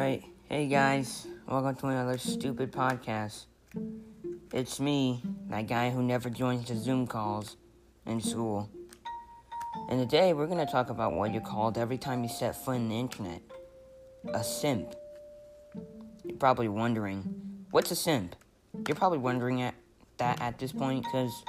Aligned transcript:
Right. 0.00 0.24
Hey 0.48 0.66
guys, 0.66 1.26
welcome 1.46 1.76
to 1.76 1.88
another 1.88 2.16
stupid 2.16 2.72
podcast. 2.72 3.44
It's 4.50 4.80
me, 4.80 5.20
that 5.50 5.66
guy 5.68 5.90
who 5.90 6.02
never 6.02 6.30
joins 6.30 6.68
the 6.68 6.76
Zoom 6.76 7.06
calls 7.06 7.58
in 8.06 8.22
school. 8.22 8.70
And 9.90 10.00
today 10.00 10.32
we're 10.32 10.46
going 10.46 10.64
to 10.64 10.72
talk 10.72 10.88
about 10.88 11.12
what 11.12 11.34
you're 11.34 11.42
called 11.42 11.76
every 11.76 11.98
time 11.98 12.22
you 12.22 12.30
set 12.30 12.56
foot 12.64 12.76
in 12.76 12.88
the 12.88 12.98
internet 12.98 13.42
a 14.32 14.42
simp. 14.42 14.94
You're 16.24 16.38
probably 16.38 16.68
wondering, 16.68 17.66
what's 17.70 17.90
a 17.90 17.96
simp? 17.96 18.36
You're 18.88 18.96
probably 18.96 19.18
wondering 19.18 19.60
at 19.60 19.74
that 20.16 20.40
at 20.40 20.58
this 20.58 20.72
point 20.72 21.04
because 21.04 21.44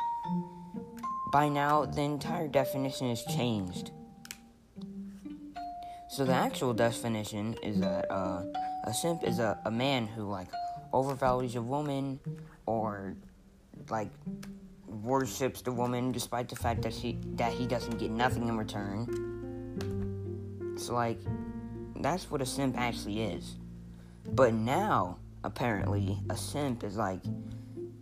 by 1.31 1.47
now 1.47 1.85
the 1.85 2.01
entire 2.01 2.49
definition 2.49 3.07
has 3.07 3.23
changed. 3.23 3.91
So 6.11 6.25
the 6.25 6.33
actual 6.33 6.73
definition 6.73 7.55
is 7.63 7.79
that 7.79 8.11
uh, 8.11 8.43
a 8.83 8.93
simp 8.93 9.23
is 9.23 9.39
a, 9.39 9.57
a 9.63 9.71
man 9.71 10.07
who 10.07 10.29
like 10.29 10.49
overvalues 10.93 11.55
a 11.55 11.61
woman 11.61 12.19
or 12.65 13.15
like 13.89 14.09
worships 14.87 15.61
the 15.61 15.71
woman 15.71 16.11
despite 16.11 16.49
the 16.49 16.57
fact 16.57 16.81
that 16.81 16.93
she 16.93 17.17
that 17.35 17.53
he 17.53 17.65
doesn't 17.65 17.97
get 17.97 18.11
nothing 18.11 18.49
in 18.49 18.57
return. 18.57 19.07
So 20.77 20.95
like 20.95 21.21
that's 22.01 22.29
what 22.29 22.41
a 22.41 22.45
simp 22.45 22.77
actually 22.77 23.21
is. 23.21 23.55
But 24.33 24.53
now 24.53 25.17
apparently 25.45 26.19
a 26.29 26.35
simp 26.35 26.83
is 26.83 26.97
like 26.97 27.21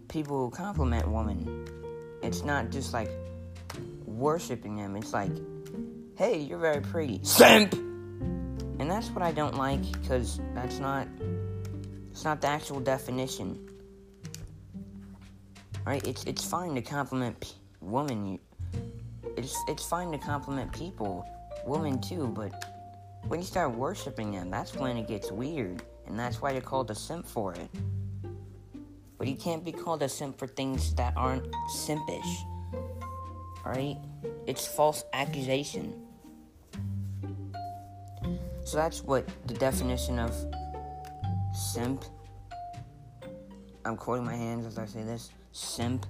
people 0.08 0.46
who 0.46 0.50
compliment 0.50 1.08
women. 1.08 1.68
It's 2.24 2.44
not 2.44 2.72
just 2.72 2.92
like 2.92 3.12
worshiping 4.08 4.78
them. 4.78 4.96
It's 4.96 5.14
like, 5.14 5.32
hey, 6.18 6.40
you're 6.40 6.58
very 6.58 6.82
pretty. 6.82 7.20
Simp! 7.22 7.89
And 8.80 8.90
that's 8.90 9.10
what 9.10 9.22
I 9.22 9.32
don't 9.32 9.56
like 9.56 9.82
because 9.92 10.40
that's 10.56 10.80
not 10.80 11.08
it's 12.12 12.24
not 12.24 12.42
the 12.42 12.48
actual 12.48 12.80
definition. 12.80 13.70
Right? 15.86 16.06
It's 16.08 16.24
it's 16.24 16.46
fine 16.46 16.76
to 16.76 16.82
compliment 16.82 17.40
p- 17.40 17.52
women. 17.82 18.40
It's 19.38 19.56
it's 19.68 19.86
fine 19.86 20.12
to 20.12 20.18
compliment 20.18 20.72
people, 20.72 21.26
women 21.66 22.02
too, 22.02 22.28
but 22.28 22.52
when 23.28 23.42
you 23.42 23.46
start 23.46 23.76
worshiping 23.76 24.32
them, 24.32 24.50
that's 24.50 24.74
when 24.76 24.98
it 24.98 25.08
gets 25.08 25.32
weird, 25.32 25.84
and 26.08 26.18
that's 26.18 26.42
why 26.42 26.52
you're 26.52 26.62
called 26.62 26.90
a 26.90 26.96
simp 26.96 27.28
for 27.28 27.54
it. 27.54 27.70
But 29.18 29.28
you 29.28 29.36
can't 29.36 29.64
be 29.64 29.74
called 29.74 30.02
a 30.02 30.10
simp 30.10 30.40
for 30.40 30.48
things 30.48 30.94
that 30.96 31.14
aren't 31.18 31.46
simpish. 31.70 32.46
Alright? 33.66 33.98
It's 34.48 34.66
false 34.66 35.04
accusation. 35.12 35.94
So 38.70 38.78
that's 38.78 39.04
what 39.04 39.28
the 39.48 39.56
definition 39.56 40.20
of 40.20 40.32
simp. 41.56 42.06
I'm 43.84 43.98
quoting 43.98 44.24
my 44.24 44.36
hands 44.36 44.68
as 44.68 44.78
I 44.78 44.86
say 44.86 45.02
this. 45.02 45.32
Simp. 45.52 46.06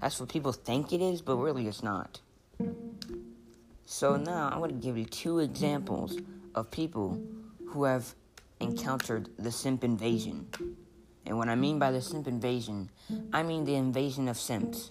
That's 0.00 0.18
what 0.18 0.28
people 0.28 0.50
think 0.50 0.92
it 0.92 1.00
is, 1.00 1.22
but 1.22 1.36
really 1.36 1.68
it's 1.68 1.84
not. 1.84 2.18
So 3.86 4.16
now 4.16 4.48
I'm 4.50 4.58
going 4.58 4.72
to 4.72 4.76
give 4.76 4.98
you 4.98 5.04
two 5.04 5.38
examples 5.38 6.18
of 6.56 6.68
people 6.68 7.22
who 7.68 7.84
have 7.84 8.12
encountered 8.58 9.28
the 9.38 9.52
simp 9.52 9.84
invasion. 9.84 10.48
And 11.26 11.38
what 11.38 11.48
I 11.48 11.54
mean 11.54 11.78
by 11.78 11.92
the 11.92 12.02
simp 12.02 12.26
invasion, 12.26 12.90
I 13.32 13.44
mean 13.44 13.64
the 13.64 13.76
invasion 13.76 14.26
of 14.26 14.36
simps. 14.36 14.90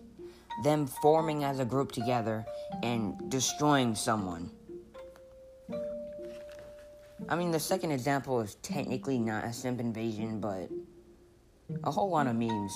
Them 0.64 0.88
forming 0.88 1.44
as 1.44 1.60
a 1.60 1.66
group 1.66 1.92
together 1.92 2.46
and 2.82 3.30
destroying 3.30 3.94
someone. 3.94 4.52
I 7.30 7.36
mean, 7.36 7.52
the 7.52 7.60
second 7.60 7.92
example 7.92 8.42
is 8.42 8.56
technically 8.56 9.18
not 9.18 9.46
a 9.46 9.54
simp 9.54 9.80
invasion, 9.80 10.40
but 10.40 10.70
a 11.84 11.92
whole 11.92 12.10
lot 12.10 12.28
of 12.28 12.36
memes 12.36 12.74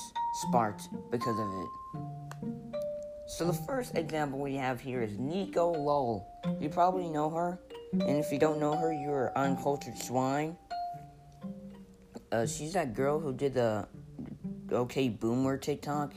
sparked 0.47 0.89
because 1.11 1.37
of 1.37 1.47
it. 1.61 2.81
So 3.27 3.45
the 3.45 3.53
first 3.53 3.95
example 3.97 4.39
we 4.39 4.55
have 4.55 4.79
here 4.79 5.01
is 5.01 5.17
Nico 5.19 5.73
Lol. 5.73 6.25
You 6.61 6.69
probably 6.69 7.09
know 7.09 7.29
her, 7.29 7.59
and 7.91 8.17
if 8.17 8.31
you 8.31 8.39
don't 8.39 8.59
know 8.59 8.75
her, 8.75 8.93
you're 8.93 9.33
uncultured 9.35 9.97
swine. 9.97 10.55
Uh, 12.31 12.45
she's 12.45 12.73
that 12.73 12.93
girl 12.93 13.19
who 13.19 13.33
did 13.33 13.53
the 13.53 13.87
OK 14.71 15.09
Boomer 15.09 15.57
TikTok 15.57 16.13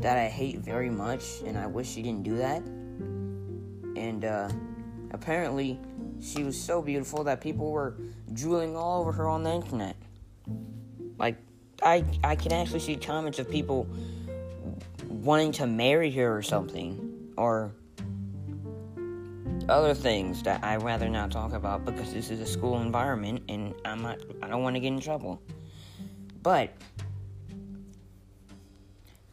that 0.00 0.16
I 0.16 0.28
hate 0.28 0.58
very 0.58 0.90
much, 0.90 1.42
and 1.44 1.58
I 1.58 1.66
wish 1.66 1.90
she 1.90 2.02
didn't 2.02 2.22
do 2.22 2.36
that. 2.38 2.62
And 2.62 4.24
uh, 4.24 4.48
apparently, 5.10 5.78
she 6.22 6.44
was 6.44 6.58
so 6.58 6.80
beautiful 6.80 7.24
that 7.24 7.40
people 7.40 7.70
were 7.70 7.96
drooling 8.32 8.76
all 8.76 9.00
over 9.00 9.12
her 9.12 9.28
on 9.28 9.42
the 9.42 9.52
internet. 9.52 9.96
Like, 11.18 11.36
I 11.82 12.04
I 12.22 12.36
can 12.36 12.52
actually 12.52 12.80
see 12.80 12.96
comments 12.96 13.38
of 13.38 13.50
people 13.50 13.86
wanting 15.08 15.52
to 15.52 15.66
marry 15.66 16.10
her 16.12 16.36
or 16.36 16.42
something, 16.42 17.32
or 17.36 17.72
other 19.68 19.94
things 19.94 20.42
that 20.42 20.62
I'd 20.64 20.82
rather 20.82 21.08
not 21.08 21.30
talk 21.30 21.52
about 21.52 21.84
because 21.84 22.12
this 22.12 22.30
is 22.30 22.40
a 22.40 22.46
school 22.46 22.80
environment 22.80 23.42
and 23.48 23.74
I'm 23.84 24.02
not 24.02 24.18
I 24.42 24.48
don't 24.48 24.62
want 24.62 24.76
to 24.76 24.80
get 24.80 24.88
in 24.88 25.00
trouble. 25.00 25.40
But 26.42 26.72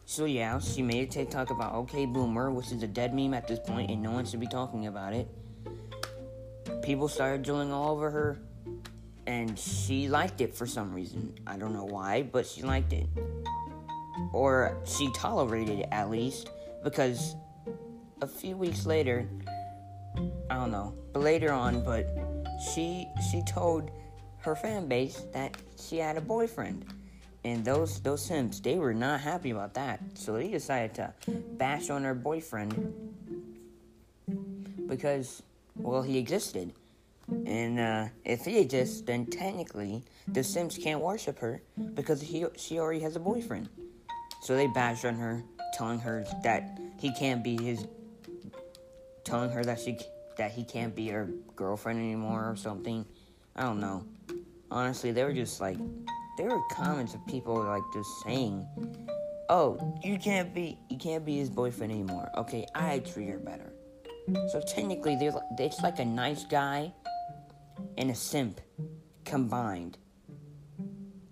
so 0.04 0.24
yeah, 0.24 0.58
she 0.58 0.82
made 0.82 1.08
a 1.08 1.10
TikTok 1.10 1.50
about 1.50 1.74
OK 1.74 2.06
Boomer, 2.06 2.50
which 2.50 2.72
is 2.72 2.82
a 2.82 2.88
dead 2.88 3.14
meme 3.14 3.34
at 3.34 3.46
this 3.46 3.60
point, 3.60 3.90
and 3.90 4.02
no 4.02 4.10
one 4.10 4.24
should 4.24 4.40
be 4.40 4.48
talking 4.48 4.86
about 4.86 5.12
it. 5.12 5.28
People 6.82 7.08
started 7.08 7.42
drilling 7.42 7.72
all 7.72 7.92
over 7.92 8.10
her, 8.10 8.38
and 9.26 9.58
she 9.58 10.08
liked 10.08 10.40
it 10.40 10.54
for 10.54 10.66
some 10.66 10.92
reason. 10.92 11.34
I 11.46 11.56
don't 11.56 11.72
know 11.72 11.84
why, 11.84 12.22
but 12.22 12.46
she 12.46 12.62
liked 12.62 12.92
it, 12.92 13.06
or 14.32 14.76
she 14.84 15.10
tolerated 15.12 15.80
it 15.80 15.88
at 15.92 16.10
least, 16.10 16.50
because 16.82 17.34
a 18.22 18.26
few 18.26 18.56
weeks 18.56 18.86
later, 18.86 19.28
I 20.50 20.54
don't 20.54 20.70
know, 20.70 20.94
but 21.12 21.22
later 21.22 21.52
on, 21.52 21.84
but 21.84 22.06
she 22.74 23.06
she 23.30 23.42
told 23.42 23.90
her 24.38 24.56
fan 24.56 24.88
base 24.88 25.22
that 25.32 25.56
she 25.78 25.98
had 25.98 26.16
a 26.16 26.20
boyfriend. 26.20 26.84
And 27.44 27.64
those 27.64 28.00
those 28.00 28.22
simps, 28.22 28.60
they 28.60 28.76
were 28.76 28.92
not 28.92 29.20
happy 29.20 29.50
about 29.50 29.72
that. 29.74 30.00
So 30.14 30.34
they 30.34 30.48
decided 30.48 30.94
to 30.94 31.14
bash 31.56 31.88
on 31.88 32.04
her 32.04 32.14
boyfriend 32.14 32.92
because 34.86 35.42
well 35.82 36.02
he 36.02 36.18
existed 36.18 36.72
and 37.46 37.78
uh, 37.78 38.06
if 38.24 38.44
he 38.44 38.58
exists 38.58 39.02
then 39.02 39.24
technically 39.26 40.02
the 40.28 40.42
simps 40.42 40.76
can't 40.76 41.00
worship 41.00 41.38
her 41.38 41.62
because 41.94 42.20
he 42.20 42.44
she 42.56 42.78
already 42.78 43.00
has 43.00 43.16
a 43.16 43.20
boyfriend 43.20 43.68
so 44.42 44.56
they 44.56 44.66
bashed 44.68 45.04
on 45.04 45.14
her 45.14 45.42
telling 45.74 45.98
her 45.98 46.24
that 46.42 46.78
he 46.98 47.12
can't 47.14 47.44
be 47.44 47.60
his 47.62 47.86
telling 49.24 49.50
her 49.50 49.64
that 49.64 49.78
she 49.78 49.98
that 50.36 50.50
he 50.50 50.64
can't 50.64 50.94
be 50.94 51.08
her 51.08 51.28
girlfriend 51.54 51.98
anymore 51.98 52.50
or 52.50 52.56
something 52.56 53.04
i 53.54 53.62
don't 53.62 53.80
know 53.80 54.04
honestly 54.70 55.12
they 55.12 55.22
were 55.22 55.32
just 55.32 55.60
like 55.60 55.76
there 56.40 56.48
were 56.48 56.62
comments 56.70 57.12
of 57.14 57.24
people 57.26 57.62
like 57.62 57.82
just 57.92 58.08
saying, 58.22 58.66
"Oh, 59.50 59.78
you 60.02 60.18
can't 60.18 60.54
be 60.54 60.78
you 60.88 60.96
can't 60.96 61.24
be 61.24 61.36
his 61.36 61.50
boyfriend 61.50 61.92
anymore." 61.92 62.30
Okay, 62.38 62.66
I 62.74 63.00
treat 63.00 63.28
her 63.28 63.38
better. 63.38 63.72
So 64.50 64.60
technically, 64.66 65.16
they're 65.16 65.32
it's 65.58 65.80
like 65.80 65.98
a 65.98 66.04
nice 66.04 66.44
guy 66.44 66.92
and 67.98 68.10
a 68.10 68.14
simp 68.14 68.60
combined. 69.24 69.98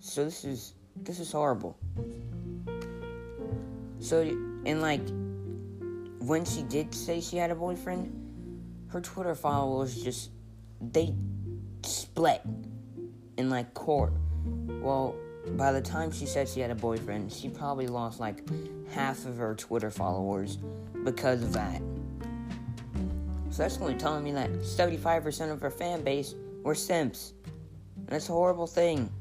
So 0.00 0.24
this 0.24 0.44
is 0.44 0.74
this 0.96 1.20
is 1.20 1.32
horrible. 1.32 1.78
So 4.00 4.22
and 4.66 4.80
like 4.80 5.02
when 6.20 6.44
she 6.44 6.62
did 6.62 6.94
say 6.94 7.20
she 7.20 7.36
had 7.36 7.50
a 7.50 7.54
boyfriend, 7.54 8.12
her 8.88 9.00
Twitter 9.00 9.34
followers 9.34 10.02
just 10.02 10.30
they 10.80 11.14
split 11.82 12.42
in 13.36 13.50
like 13.50 13.72
court 13.74 14.12
well, 14.80 15.16
by 15.56 15.72
the 15.72 15.80
time 15.80 16.10
she 16.10 16.26
said 16.26 16.48
she 16.48 16.60
had 16.60 16.70
a 16.70 16.74
boyfriend, 16.74 17.32
she 17.32 17.48
probably 17.48 17.86
lost 17.86 18.20
like 18.20 18.48
half 18.90 19.24
of 19.26 19.36
her 19.36 19.54
Twitter 19.54 19.90
followers 19.90 20.58
because 21.04 21.42
of 21.42 21.52
that. 21.52 21.82
So 23.58 23.64
that's 23.64 23.78
only 23.78 23.96
telling 23.96 24.22
me 24.22 24.30
that 24.30 24.52
75% 24.60 25.50
of 25.50 25.60
her 25.60 25.70
fan 25.72 26.04
base 26.04 26.36
were 26.62 26.76
simps. 26.76 27.32
And 27.96 28.06
that's 28.06 28.28
a 28.28 28.32
horrible 28.32 28.68
thing. 28.68 29.12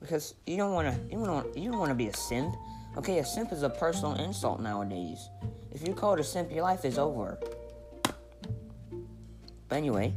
Because 0.00 0.34
you 0.46 0.56
don't 0.56 0.72
want 0.72 0.86
to 0.86 1.00
you 1.10 1.26
don't 1.26 1.58
you 1.58 1.72
don't 1.72 1.80
want 1.80 1.90
to 1.90 1.96
be 1.96 2.06
a 2.06 2.14
simp. 2.14 2.54
Okay, 2.96 3.18
a 3.18 3.24
simp 3.24 3.50
is 3.50 3.64
a 3.64 3.68
personal 3.68 4.14
insult 4.14 4.60
nowadays. 4.60 5.30
If 5.72 5.84
you 5.84 5.94
call 5.94 6.14
it 6.14 6.20
a 6.20 6.22
simp, 6.22 6.52
your 6.52 6.62
life 6.62 6.84
is 6.84 6.96
over. 6.96 7.40
But 9.68 9.76
anyway, 9.76 10.14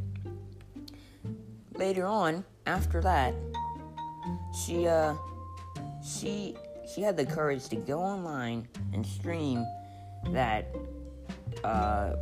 later 1.73 2.05
on, 2.05 2.45
after 2.67 3.01
that, 3.01 3.33
she 4.63 4.87
uh 4.87 5.15
she 6.07 6.55
she 6.93 7.01
had 7.01 7.17
the 7.17 7.25
courage 7.25 7.67
to 7.69 7.77
go 7.77 7.99
online 7.99 8.67
and 8.93 9.03
stream 9.03 9.65
that 10.27 10.67
uh 11.63 12.13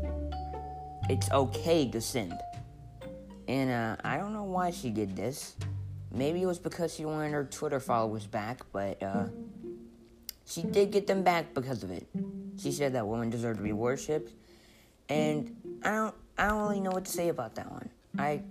it's 1.10 1.30
okay 1.32 1.88
to 1.90 2.02
simp. 2.02 2.42
And 3.48 3.70
uh, 3.70 3.96
I 4.04 4.18
don't 4.18 4.34
know 4.34 4.44
why 4.44 4.72
she 4.72 4.90
did 4.90 5.16
this. 5.16 5.56
Maybe 6.12 6.42
it 6.42 6.46
was 6.46 6.60
because 6.60 6.94
she 6.96 7.06
wanted 7.06 7.32
her 7.32 7.46
Twitter 7.46 7.80
followers 7.80 8.26
back, 8.26 8.62
but 8.72 9.02
uh, 9.04 9.26
she 10.46 10.64
did 10.64 10.92
get 10.92 11.08
them 11.08 11.24
back 11.24 11.54
because 11.54 11.84
of 11.84 11.92
it. 11.92 12.08
She 12.58 12.72
said 12.72 12.94
that 12.94 13.06
women 13.06 13.30
deserve 13.30 13.58
to 13.58 13.64
be 13.64 13.74
worshipped, 13.74 14.32
and 15.10 15.56
I 15.84 15.92
don't, 15.92 16.16
I 16.38 16.48
don't 16.48 16.62
really 16.62 16.80
know 16.80 16.92
what 16.92 17.06
to 17.06 17.12
say 17.12 17.30
about 17.30 17.56
that 17.56 17.70
one. 17.70 17.90
I, 18.18 18.42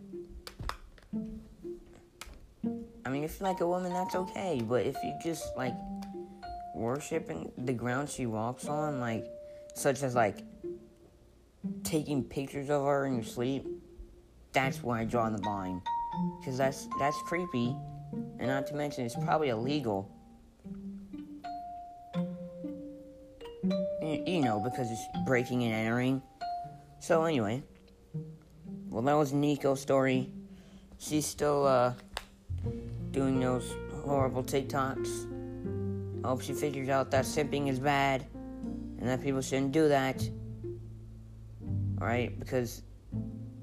I 3.04 3.08
mean, 3.08 3.24
if 3.24 3.40
you 3.40 3.46
like 3.46 3.60
a 3.60 3.66
woman, 3.66 3.92
that's 3.92 4.14
okay. 4.14 4.60
But 4.62 4.84
if 4.86 4.96
you 5.02 5.14
just 5.22 5.56
like 5.56 5.74
worshiping 6.74 7.50
the 7.56 7.72
ground 7.72 8.10
she 8.10 8.26
walks 8.26 8.66
on, 8.66 9.00
like 9.00 9.24
such 9.74 10.02
as 10.02 10.14
like 10.14 10.38
taking 11.82 12.24
pictures 12.24 12.70
of 12.70 12.84
her 12.84 13.06
in 13.06 13.14
your 13.14 13.24
sleep, 13.24 13.66
that's 14.52 14.82
where 14.82 14.98
I 14.98 15.04
draw 15.04 15.28
the 15.30 15.42
line. 15.42 15.82
Because 16.38 16.56
that's 16.56 16.88
that's 16.98 17.16
creepy, 17.26 17.74
and 18.38 18.46
not 18.46 18.66
to 18.68 18.74
mention 18.74 19.04
it's 19.04 19.16
probably 19.16 19.48
illegal. 19.48 20.10
You, 24.02 24.22
you 24.26 24.40
know, 24.42 24.60
because 24.60 24.90
it's 24.90 25.06
breaking 25.26 25.64
and 25.64 25.72
entering. 25.72 26.22
So 27.00 27.24
anyway, 27.24 27.62
well 28.88 29.02
that 29.02 29.14
was 29.14 29.32
Nico's 29.32 29.80
story. 29.80 30.30
She's 30.98 31.26
still 31.26 31.66
uh, 31.66 31.94
doing 33.10 33.40
those 33.40 33.74
horrible 34.04 34.44
TikToks. 34.44 36.24
I 36.24 36.28
hope 36.28 36.40
she 36.40 36.52
figures 36.52 36.88
out 36.88 37.10
that 37.10 37.24
simping 37.24 37.68
is 37.68 37.78
bad 37.78 38.24
and 38.98 39.08
that 39.08 39.22
people 39.22 39.42
shouldn't 39.42 39.72
do 39.72 39.88
that. 39.88 40.26
Alright? 42.04 42.38
Because 42.38 42.82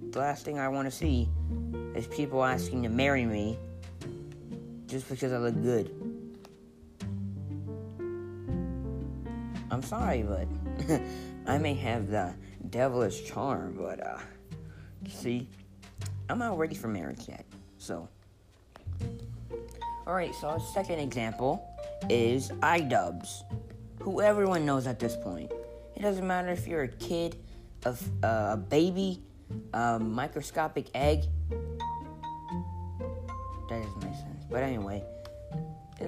the 0.10 0.18
last 0.18 0.44
thing 0.44 0.58
I 0.58 0.68
want 0.68 0.88
to 0.88 0.92
see 0.92 1.30
is 1.94 2.08
people 2.08 2.44
asking 2.44 2.82
to 2.82 2.90
marry 2.90 3.24
me 3.24 3.56
just 4.88 5.08
because 5.08 5.32
I 5.32 5.38
look 5.38 5.62
good. 5.62 5.92
I'm 9.70 9.84
sorry, 9.84 10.24
but 10.24 10.48
I 11.46 11.60
may 11.60 11.76
have 11.76 12.10
the 12.10 12.34
devilish 12.72 13.26
charm, 13.26 13.78
but 13.80 14.04
uh, 14.04 14.18
see, 15.08 15.48
I'm 16.28 16.40
not 16.40 16.58
ready 16.58 16.74
for 16.74 16.88
marriage 16.88 17.28
yet. 17.28 17.46
So, 17.78 18.10
alright, 20.08 20.34
so 20.34 20.48
our 20.48 20.60
second 20.60 20.98
example 20.98 21.64
is 22.10 22.50
iDubbbz, 22.50 23.44
who 24.00 24.20
everyone 24.20 24.66
knows 24.66 24.88
at 24.88 24.98
this 24.98 25.16
point. 25.16 25.52
It 25.96 26.02
doesn't 26.02 26.26
matter 26.26 26.50
if 26.50 26.68
you're 26.68 26.84
a 26.84 26.88
kid, 26.88 27.38
a, 27.86 27.96
uh, 28.24 28.54
a 28.54 28.58
baby, 28.58 29.22
a 29.74 30.00
microscopic 30.00 30.88
egg. 30.94 31.24
That 33.70 33.84
doesn't 33.84 34.04
make 34.04 34.16
sense. 34.16 34.46
But 34.50 34.64
anyway, 34.64 35.04
it, 36.00 36.08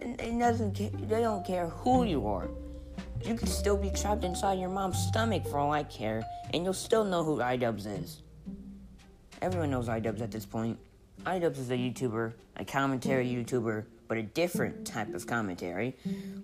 it, 0.00 0.20
it 0.20 0.38
doesn't. 0.38 1.08
They 1.08 1.20
don't 1.20 1.46
care 1.46 1.68
who 1.68 2.04
you 2.04 2.26
are. 2.26 2.48
You 3.24 3.34
could 3.34 3.48
still 3.48 3.76
be 3.76 3.90
trapped 3.90 4.24
inside 4.24 4.58
your 4.58 4.68
mom's 4.68 4.98
stomach 4.98 5.46
for 5.46 5.58
all 5.58 5.72
I 5.72 5.84
care, 5.84 6.24
and 6.52 6.64
you'll 6.64 6.72
still 6.74 7.04
know 7.04 7.24
who 7.24 7.38
iDubbbz 7.38 7.86
is. 7.86 8.22
Everyone 9.40 9.70
knows 9.70 9.88
iDubbbz 9.88 10.20
at 10.20 10.30
this 10.30 10.44
point. 10.44 10.78
iDubbbz 11.24 11.58
is 11.58 11.70
a 11.70 11.74
YouTuber, 11.74 12.32
a 12.56 12.64
commentary 12.64 13.26
YouTuber, 13.26 13.84
but 14.08 14.18
a 14.18 14.22
different 14.22 14.86
type 14.86 15.14
of 15.14 15.26
commentary, 15.26 15.96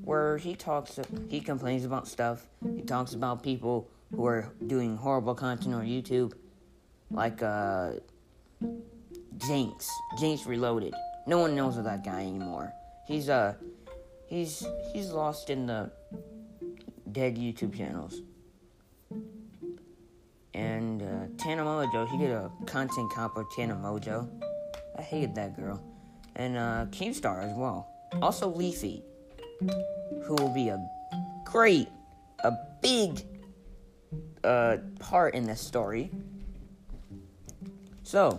where 0.05 0.38
he 0.38 0.55
talks, 0.55 0.99
he 1.29 1.41
complains 1.41 1.85
about 1.85 2.09
stuff. 2.09 2.47
He 2.75 2.83
talks 2.83 3.12
about 3.12 3.43
people 3.43 3.91
who 4.15 4.27
are 4.27 4.53
doing 4.67 4.97
horrible 4.97 5.35
content 5.35 5.75
on 5.75 5.87
YouTube, 5.87 6.33
like 7.11 7.43
uh, 7.43 7.93
Jinx, 9.37 9.89
Jinx 10.19 10.47
Reloaded. 10.47 10.95
No 11.27 11.39
one 11.39 11.55
knows 11.55 11.77
of 11.77 11.85
that 11.85 12.05
guy 12.05 12.21
anymore. 12.21 12.73
He's 13.07 13.29
uh, 13.29 13.55
he's 14.27 14.67
he's 14.93 15.11
lost 15.11 15.51
in 15.51 15.67
the 15.67 15.91
dead 17.12 17.37
YouTube 17.37 17.77
channels. 17.77 18.23
And 20.55 21.03
uh, 21.03 21.27
Tana 21.39 21.62
Mongeau, 21.62 22.09
he 22.09 22.19
did 22.19 22.31
a 22.31 22.51
Content 22.67 23.12
Cop 23.12 23.37
with 23.37 23.47
Tana 23.55 23.75
Mongeau. 23.75 24.29
I 24.99 25.03
hated 25.03 25.35
that 25.37 25.57
girl. 25.57 25.83
And 26.37 26.57
uh, 26.57 26.87
Keemstar 26.91 27.45
as 27.45 27.55
well. 27.57 27.89
Also 28.21 28.49
Leafy, 28.49 29.03
who 30.25 30.35
will 30.35 30.53
be 30.53 30.69
a 30.69 30.85
great, 31.45 31.89
a 32.45 32.53
big 32.83 33.21
uh, 34.45 34.79
part 34.99 35.35
in 35.35 35.45
this 35.45 35.61
story. 35.61 36.11
So, 38.03 38.39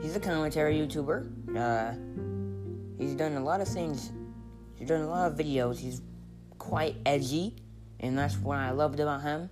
he's 0.00 0.16
a 0.16 0.20
commentary 0.20 0.76
YouTuber. 0.76 1.56
Uh, 1.56 1.94
he's 2.98 3.14
done 3.14 3.36
a 3.36 3.44
lot 3.44 3.60
of 3.60 3.68
things. 3.68 4.12
He's 4.76 4.88
done 4.88 5.02
a 5.02 5.08
lot 5.08 5.30
of 5.30 5.38
videos. 5.38 5.78
He's 5.78 6.00
quite 6.58 6.96
edgy, 7.04 7.56
and 8.00 8.16
that's 8.18 8.36
what 8.38 8.58
I 8.58 8.70
loved 8.70 9.00
about 9.00 9.22
him. 9.22 9.50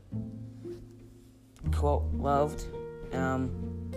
Quote 1.72 2.04
loved. 2.14 2.64
Um, 3.12 3.90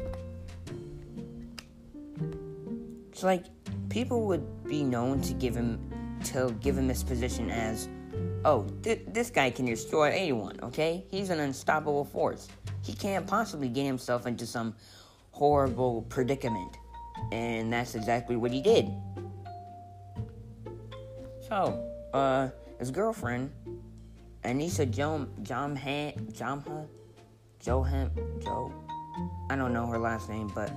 it's 3.12 3.23
like 3.23 3.45
people 3.89 4.25
would 4.27 4.65
be 4.65 4.83
known 4.83 5.21
to 5.21 5.33
give 5.33 5.56
him 5.56 5.79
to 6.25 6.53
give 6.59 6.77
him 6.77 6.88
this 6.88 7.03
position 7.03 7.50
as, 7.50 7.88
oh, 8.45 8.68
th- 8.83 9.01
this 9.07 9.30
guy 9.30 9.50
can 9.50 9.65
destroy 9.65 10.12
anyone. 10.12 10.57
Okay, 10.63 11.03
he's 11.09 11.30
an 11.31 11.39
unstoppable 11.39 12.06
force. 12.06 12.47
He 12.83 12.94
can't 12.94 13.27
possibly 13.27 13.68
get 13.68 13.86
himself 13.86 14.27
into 14.27 14.45
some 14.45 14.75
horrible 15.31 16.03
predicament, 16.03 16.77
and 17.31 17.74
that's 17.74 17.95
exactly 17.95 18.36
what 18.38 18.51
he 18.51 18.62
did. 18.62 18.89
So, 21.50 21.83
uh, 22.13 22.50
his 22.80 22.92
girlfriend, 22.92 23.51
Anissa 24.44 24.86
Jom 24.89 25.27
Jomha 25.41 26.15
Jomha 26.31 26.88
Johan 27.65 28.12
Joe. 28.44 28.71
I 29.50 29.56
don't 29.56 29.74
know 29.74 29.88
her 29.88 29.98
last 29.98 30.30
name, 30.30 30.51
but 30.53 30.71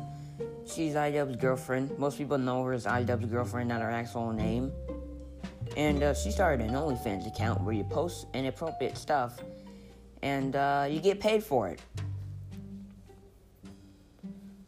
she's 0.66 0.94
iDubbbz's 0.94 1.36
girlfriend. 1.36 1.98
Most 1.98 2.16
people 2.18 2.38
know 2.38 2.64
her 2.64 2.72
as 2.72 2.86
iDubbbz's 2.86 3.30
girlfriend, 3.30 3.68
not 3.68 3.82
her 3.82 3.90
actual 3.90 4.32
name. 4.32 4.72
And 5.76 6.02
uh, 6.02 6.14
she 6.14 6.30
started 6.30 6.66
an 6.66 6.74
OnlyFans 6.74 7.26
account 7.26 7.62
where 7.62 7.74
you 7.74 7.84
post 7.84 8.26
inappropriate 8.34 8.96
stuff, 8.96 9.40
and 10.22 10.56
uh, 10.56 10.86
you 10.90 11.00
get 11.00 11.20
paid 11.20 11.42
for 11.42 11.68
it. 11.68 11.80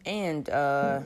And 0.07 0.49
uh, 0.49 1.01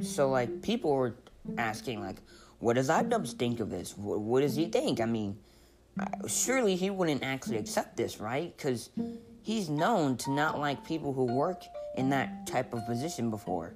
so, 0.00 0.28
like, 0.28 0.62
people 0.62 0.92
were 0.94 1.14
asking, 1.58 2.00
like, 2.00 2.16
what 2.58 2.74
does 2.74 2.88
iDubbbz 2.88 3.32
think 3.32 3.60
of 3.60 3.70
this? 3.70 3.96
What, 3.96 4.20
what 4.20 4.40
does 4.40 4.54
he 4.56 4.66
think? 4.66 5.00
I 5.00 5.06
mean, 5.06 5.38
surely 6.26 6.76
he 6.76 6.90
wouldn't 6.90 7.22
actually 7.22 7.58
accept 7.58 7.96
this, 7.96 8.20
right? 8.20 8.54
Because 8.56 8.90
he's 9.42 9.68
known 9.68 10.16
to 10.18 10.30
not 10.30 10.58
like 10.58 10.84
people 10.84 11.12
who 11.12 11.24
work 11.24 11.62
in 11.96 12.10
that 12.10 12.46
type 12.46 12.72
of 12.74 12.84
position 12.86 13.30
before. 13.30 13.74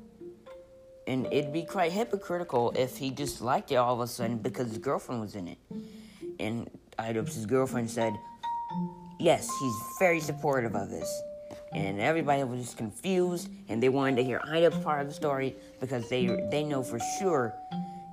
And 1.09 1.27
it'd 1.33 1.55
be 1.55 1.63
quite 1.63 1.91
hypocritical 1.91 2.71
if 2.77 2.99
he 2.99 3.11
just 3.11 3.41
liked 3.41 3.73
it 3.73 3.77
all 3.77 3.95
of 3.95 4.01
a 4.01 4.07
sudden 4.07 4.37
because 4.37 4.69
his 4.69 4.77
girlfriend 4.77 5.23
was 5.23 5.35
in 5.35 5.49
it. 5.49 5.59
And 6.39 6.71
iDubbbz's 6.99 7.47
girlfriend 7.47 7.91
said, 7.91 8.13
yes, 9.19 9.49
he's 9.59 9.75
very 9.99 10.21
supportive 10.21 10.77
of 10.77 10.91
this. 10.91 11.23
And 11.73 11.99
everybody 11.99 12.45
was 12.45 12.61
just 12.61 12.77
confused 12.77 13.49
and 13.71 13.83
they 13.83 13.89
wanted 13.89 14.17
to 14.17 14.23
hear 14.23 14.39
iDubbbz's 14.41 14.85
part 14.85 15.01
of 15.01 15.09
the 15.09 15.15
story 15.15 15.57
because 15.81 16.07
they 16.11 16.27
they 16.51 16.63
know 16.63 16.83
for 16.83 16.99
sure 17.19 17.55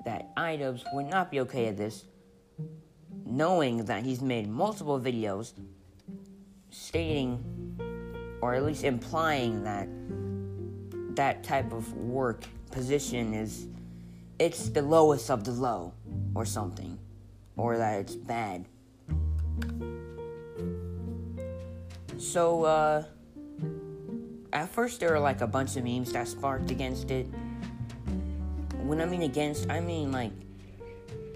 that 0.05 0.33
iDubbbz 0.37 0.83
would 0.93 1.07
not 1.07 1.29
be 1.29 1.41
okay 1.41 1.67
at 1.67 1.75
this, 1.75 2.05
knowing 3.25 3.83
that 3.85 4.03
he's 4.03 4.21
made 4.21 4.47
multiple 4.47 5.01
videos 5.01 5.51
stating, 6.69 7.43
or 8.41 8.55
at 8.55 8.63
least 8.63 8.85
implying 8.85 9.65
that 9.65 9.89
that 11.15 11.43
type 11.43 11.73
of 11.73 11.91
work 11.93 12.45
position 12.75 13.33
is 13.33 13.67
it's 14.37 14.67
the 14.67 14.81
lowest 14.81 15.31
of 15.31 15.45
the 15.45 15.51
low, 15.51 15.93
or 16.35 16.45
something, 16.45 16.99
or 17.55 17.77
that 17.77 18.01
it's 18.01 18.15
bad. 18.15 18.65
So, 22.17 22.65
uh, 22.65 23.03
at 24.51 24.67
first 24.67 24.99
there 24.99 25.11
were 25.11 25.19
like 25.19 25.39
a 25.39 25.47
bunch 25.47 25.77
of 25.77 25.85
memes 25.85 26.11
that 26.11 26.27
sparked 26.27 26.69
against 26.69 27.11
it 27.11 27.27
when 28.85 29.01
I 29.01 29.05
mean 29.05 29.23
against, 29.23 29.69
I 29.69 29.79
mean 29.79 30.11
like 30.11 30.33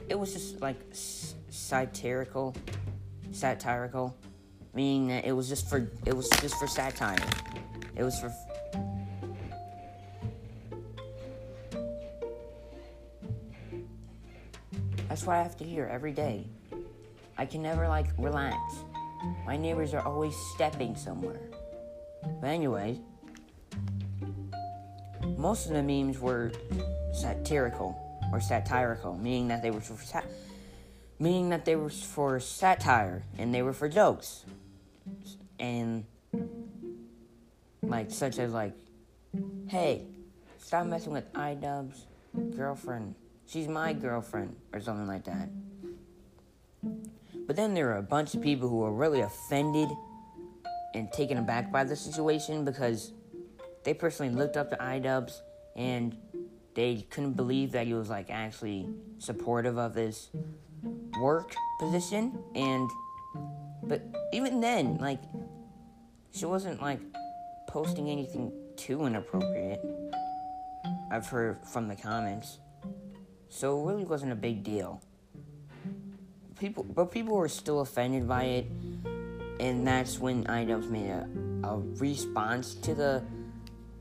it 0.09 0.19
was 0.19 0.33
just 0.33 0.59
like 0.61 0.77
satirical, 0.91 2.53
satirical, 3.31 4.15
meaning 4.73 5.07
that 5.07 5.25
it 5.25 5.31
was 5.31 5.47
just 5.47 5.69
for 5.69 5.89
it 6.05 6.13
was 6.13 6.29
just 6.41 6.55
for 6.55 6.67
satire. 6.67 7.17
It 7.95 8.03
was 8.03 8.19
for. 8.19 8.29
That's 15.19 15.27
what 15.27 15.35
I 15.35 15.43
have 15.43 15.57
to 15.57 15.65
hear 15.65 15.85
every 15.85 16.13
day. 16.13 16.47
I 17.37 17.45
can 17.45 17.61
never 17.61 17.89
like 17.89 18.05
relax. 18.17 18.55
My 19.45 19.57
neighbors 19.57 19.93
are 19.93 19.99
always 19.99 20.33
stepping 20.55 20.95
somewhere. 20.95 21.41
But 22.39 22.47
anyway, 22.47 23.01
most 25.35 25.65
of 25.65 25.73
the 25.73 25.83
memes 25.83 26.19
were 26.19 26.53
satirical 27.11 28.01
or 28.31 28.39
satirical, 28.39 29.17
meaning 29.17 29.49
that 29.49 29.61
they 29.61 29.71
were 29.71 29.81
for 29.81 30.23
meaning 31.19 31.49
that 31.49 31.65
they 31.65 31.75
were 31.75 31.89
for 31.89 32.39
satire 32.39 33.25
and 33.37 33.53
they 33.53 33.61
were 33.61 33.73
for 33.73 33.89
jokes. 33.89 34.45
And 35.59 36.05
like 37.81 38.09
such 38.09 38.39
as 38.39 38.53
like, 38.53 38.71
hey, 39.67 40.05
stop 40.59 40.85
messing 40.85 41.11
with 41.11 41.33
iDubbbz 41.33 42.05
girlfriend. 42.55 43.15
She's 43.49 43.67
my 43.67 43.95
mm. 43.95 44.01
girlfriend 44.01 44.55
or 44.73 44.79
something 44.79 45.07
like 45.07 45.23
that. 45.23 45.49
But 47.47 47.55
then 47.55 47.73
there 47.73 47.89
are 47.91 47.97
a 47.97 48.03
bunch 48.03 48.35
of 48.35 48.43
people 48.43 48.69
who 48.69 48.83
are 48.83 48.93
really 48.93 49.21
offended 49.21 49.89
and 50.93 51.11
taken 51.11 51.39
aback 51.39 51.71
by 51.71 51.83
the 51.83 51.95
situation 51.95 52.63
because 52.63 53.11
they 53.83 53.95
personally 53.95 54.31
looked 54.31 54.55
up 54.55 54.69
to 54.69 54.75
iDubbbz 54.77 55.41
and 55.75 56.15
they 56.75 57.07
couldn't 57.09 57.33
believe 57.33 57.71
that 57.71 57.87
he 57.87 57.95
was 57.95 58.07
like 58.07 58.29
actually 58.29 58.87
supportive 59.17 59.79
of 59.79 59.95
his 59.95 60.29
work 61.19 61.55
position. 61.79 62.37
And 62.53 62.87
but 63.81 64.03
even 64.31 64.61
then 64.61 64.97
like 64.97 65.21
she 66.31 66.45
wasn't 66.45 66.79
like 66.83 66.99
posting 67.67 68.11
anything 68.11 68.51
too 68.75 69.07
inappropriate. 69.07 69.81
I've 71.11 71.25
heard 71.25 71.65
from 71.65 71.87
the 71.87 71.95
comments 71.95 72.59
so 73.49 73.79
it 73.79 73.91
really 73.91 74.05
wasn't 74.05 74.31
a 74.31 74.35
big 74.35 74.63
deal 74.63 75.01
people 76.59 76.83
but 76.83 77.11
people 77.11 77.35
were 77.35 77.49
still 77.49 77.81
offended 77.81 78.27
by 78.27 78.43
it 78.43 78.65
and 79.59 79.85
that's 79.85 80.19
when 80.19 80.43
iDubbbz 80.45 80.89
made 80.89 81.09
a, 81.09 81.27
a 81.63 81.79
response 81.97 82.75
to 82.75 82.93
the 82.93 83.23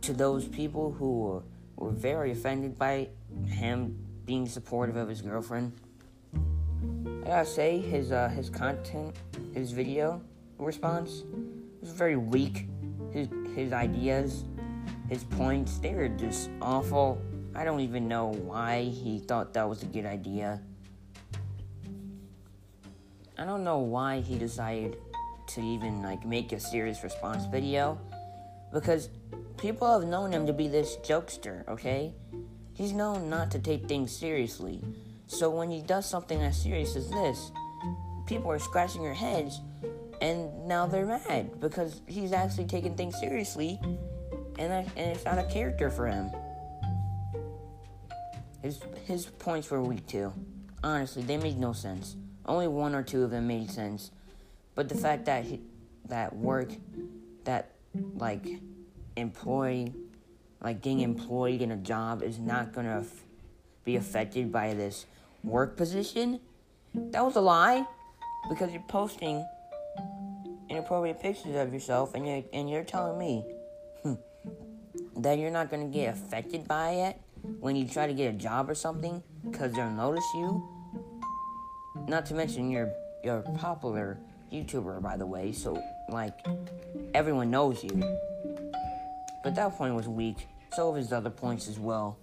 to 0.00 0.12
those 0.12 0.46
people 0.46 0.92
who 0.92 1.20
were, 1.20 1.42
were 1.76 1.90
very 1.90 2.32
offended 2.32 2.78
by 2.78 3.08
him 3.46 3.96
being 4.24 4.48
supportive 4.48 4.96
of 4.96 5.08
his 5.08 5.22
girlfriend. 5.22 5.72
I 7.24 7.26
gotta 7.26 7.46
say, 7.46 7.78
his 7.78 8.12
uh, 8.12 8.28
his 8.28 8.48
content, 8.48 9.16
his 9.54 9.72
video 9.72 10.20
response 10.58 11.24
was 11.80 11.90
very 11.90 12.16
weak. 12.16 12.66
His 13.12 13.28
his 13.54 13.72
ideas, 13.72 14.44
his 15.08 15.24
points, 15.24 15.78
they 15.78 15.94
were 15.94 16.08
just 16.08 16.50
awful. 16.62 17.20
I 17.58 17.64
don't 17.64 17.80
even 17.80 18.06
know 18.06 18.28
why 18.28 18.84
he 18.84 19.18
thought 19.18 19.52
that 19.54 19.68
was 19.68 19.82
a 19.82 19.86
good 19.86 20.06
idea. 20.06 20.60
I 23.36 23.44
don't 23.44 23.64
know 23.64 23.78
why 23.78 24.20
he 24.20 24.38
decided 24.38 24.96
to 25.48 25.60
even 25.60 26.00
like 26.00 26.24
make 26.24 26.52
a 26.52 26.60
serious 26.60 27.02
response 27.02 27.46
video 27.46 27.98
because 28.72 29.08
people 29.56 29.92
have 29.92 30.08
known 30.08 30.30
him 30.30 30.46
to 30.46 30.52
be 30.52 30.68
this 30.68 30.98
jokester, 30.98 31.66
okay? 31.66 32.14
He's 32.74 32.92
known 32.92 33.28
not 33.28 33.50
to 33.50 33.58
take 33.58 33.88
things 33.88 34.16
seriously. 34.16 34.80
So 35.26 35.50
when 35.50 35.68
he 35.68 35.82
does 35.82 36.06
something 36.08 36.40
as 36.40 36.62
serious 36.62 36.94
as 36.94 37.10
this, 37.10 37.50
people 38.28 38.52
are 38.52 38.60
scratching 38.60 39.02
their 39.02 39.14
heads 39.14 39.60
and 40.20 40.68
now 40.68 40.86
they're 40.86 41.06
mad 41.06 41.60
because 41.60 42.02
he's 42.06 42.30
actually 42.30 42.66
taking 42.66 42.94
things 42.94 43.18
seriously 43.18 43.80
and, 44.60 44.72
and 44.72 44.88
it's 44.96 45.24
not 45.24 45.38
a 45.38 45.44
character 45.50 45.90
for 45.90 46.06
him. 46.06 46.30
His, 48.62 48.80
his 49.06 49.26
points 49.26 49.70
were 49.70 49.82
weak 49.82 50.06
too. 50.06 50.32
Honestly, 50.82 51.22
they 51.22 51.36
made 51.36 51.58
no 51.58 51.72
sense. 51.72 52.16
Only 52.46 52.68
one 52.68 52.94
or 52.94 53.02
two 53.02 53.22
of 53.22 53.30
them 53.30 53.46
made 53.46 53.70
sense. 53.70 54.10
But 54.74 54.88
the 54.88 54.94
fact 54.94 55.26
that 55.26 55.44
he, 55.44 55.60
that 56.08 56.34
work, 56.34 56.70
that 57.44 57.72
like 58.14 58.46
employee, 59.16 59.92
like 60.62 60.82
getting 60.82 61.00
employed 61.00 61.62
in 61.62 61.72
a 61.72 61.76
job 61.76 62.22
is 62.22 62.38
not 62.38 62.72
gonna 62.72 63.00
f- 63.00 63.24
be 63.84 63.96
affected 63.96 64.50
by 64.52 64.74
this 64.74 65.06
work 65.44 65.76
position, 65.76 66.40
that 66.94 67.24
was 67.24 67.36
a 67.36 67.40
lie, 67.40 67.84
because 68.48 68.72
you're 68.72 68.82
posting 68.88 69.44
inappropriate 70.68 71.20
pictures 71.20 71.56
of 71.56 71.72
yourself, 71.72 72.14
and 72.14 72.26
you're 72.26 72.44
and 72.52 72.70
you're 72.70 72.84
telling 72.84 73.18
me 73.18 73.44
hmm, 74.02 74.14
that 75.16 75.38
you're 75.38 75.50
not 75.50 75.70
gonna 75.70 75.86
get 75.86 76.14
affected 76.14 76.66
by 76.66 76.90
it 76.90 77.20
when 77.60 77.76
you 77.76 77.86
try 77.86 78.06
to 78.06 78.14
get 78.14 78.34
a 78.34 78.36
job 78.36 78.68
or 78.70 78.74
something, 78.74 79.22
because 79.44 79.72
they'll 79.72 79.90
notice 79.90 80.24
you. 80.34 80.66
Not 82.06 82.26
to 82.26 82.34
mention 82.34 82.70
you're 82.70 82.92
you're 83.24 83.42
popular 83.58 84.18
YouTuber, 84.52 85.02
by 85.02 85.16
the 85.16 85.26
way, 85.26 85.52
so 85.52 85.82
like 86.08 86.38
everyone 87.14 87.50
knows 87.50 87.82
you. 87.82 88.02
But 89.42 89.54
that 89.54 89.72
point 89.72 89.94
was 89.94 90.08
weak. 90.08 90.46
So 90.74 90.90
of 90.90 90.96
his 90.96 91.12
other 91.12 91.30
points 91.30 91.68
as 91.68 91.78
well. 91.78 92.18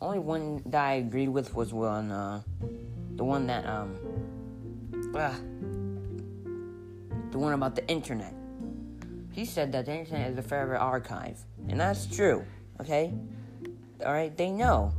Only 0.00 0.18
one 0.18 0.62
that 0.66 0.84
I 0.84 0.92
agreed 0.94 1.28
with 1.28 1.54
was 1.54 1.72
one, 1.72 2.10
uh, 2.10 2.42
the 3.16 3.24
one 3.24 3.46
that 3.46 3.64
um, 3.66 3.96
ah, 5.14 5.36
the 7.30 7.38
one 7.38 7.52
about 7.52 7.74
the 7.74 7.86
internet. 7.88 8.34
He 9.30 9.44
said 9.44 9.72
that 9.72 9.86
the 9.86 9.98
internet 9.98 10.32
is 10.32 10.38
a 10.38 10.42
forever 10.42 10.76
archive, 10.76 11.38
and 11.68 11.80
that's 11.80 12.06
true. 12.06 12.44
Okay, 12.80 13.12
all 14.04 14.12
right. 14.12 14.36
They 14.36 14.50
know 14.50 14.92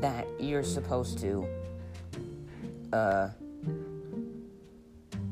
that 0.00 0.26
you're 0.38 0.62
supposed 0.62 1.18
to, 1.20 1.46
uh 2.92 3.28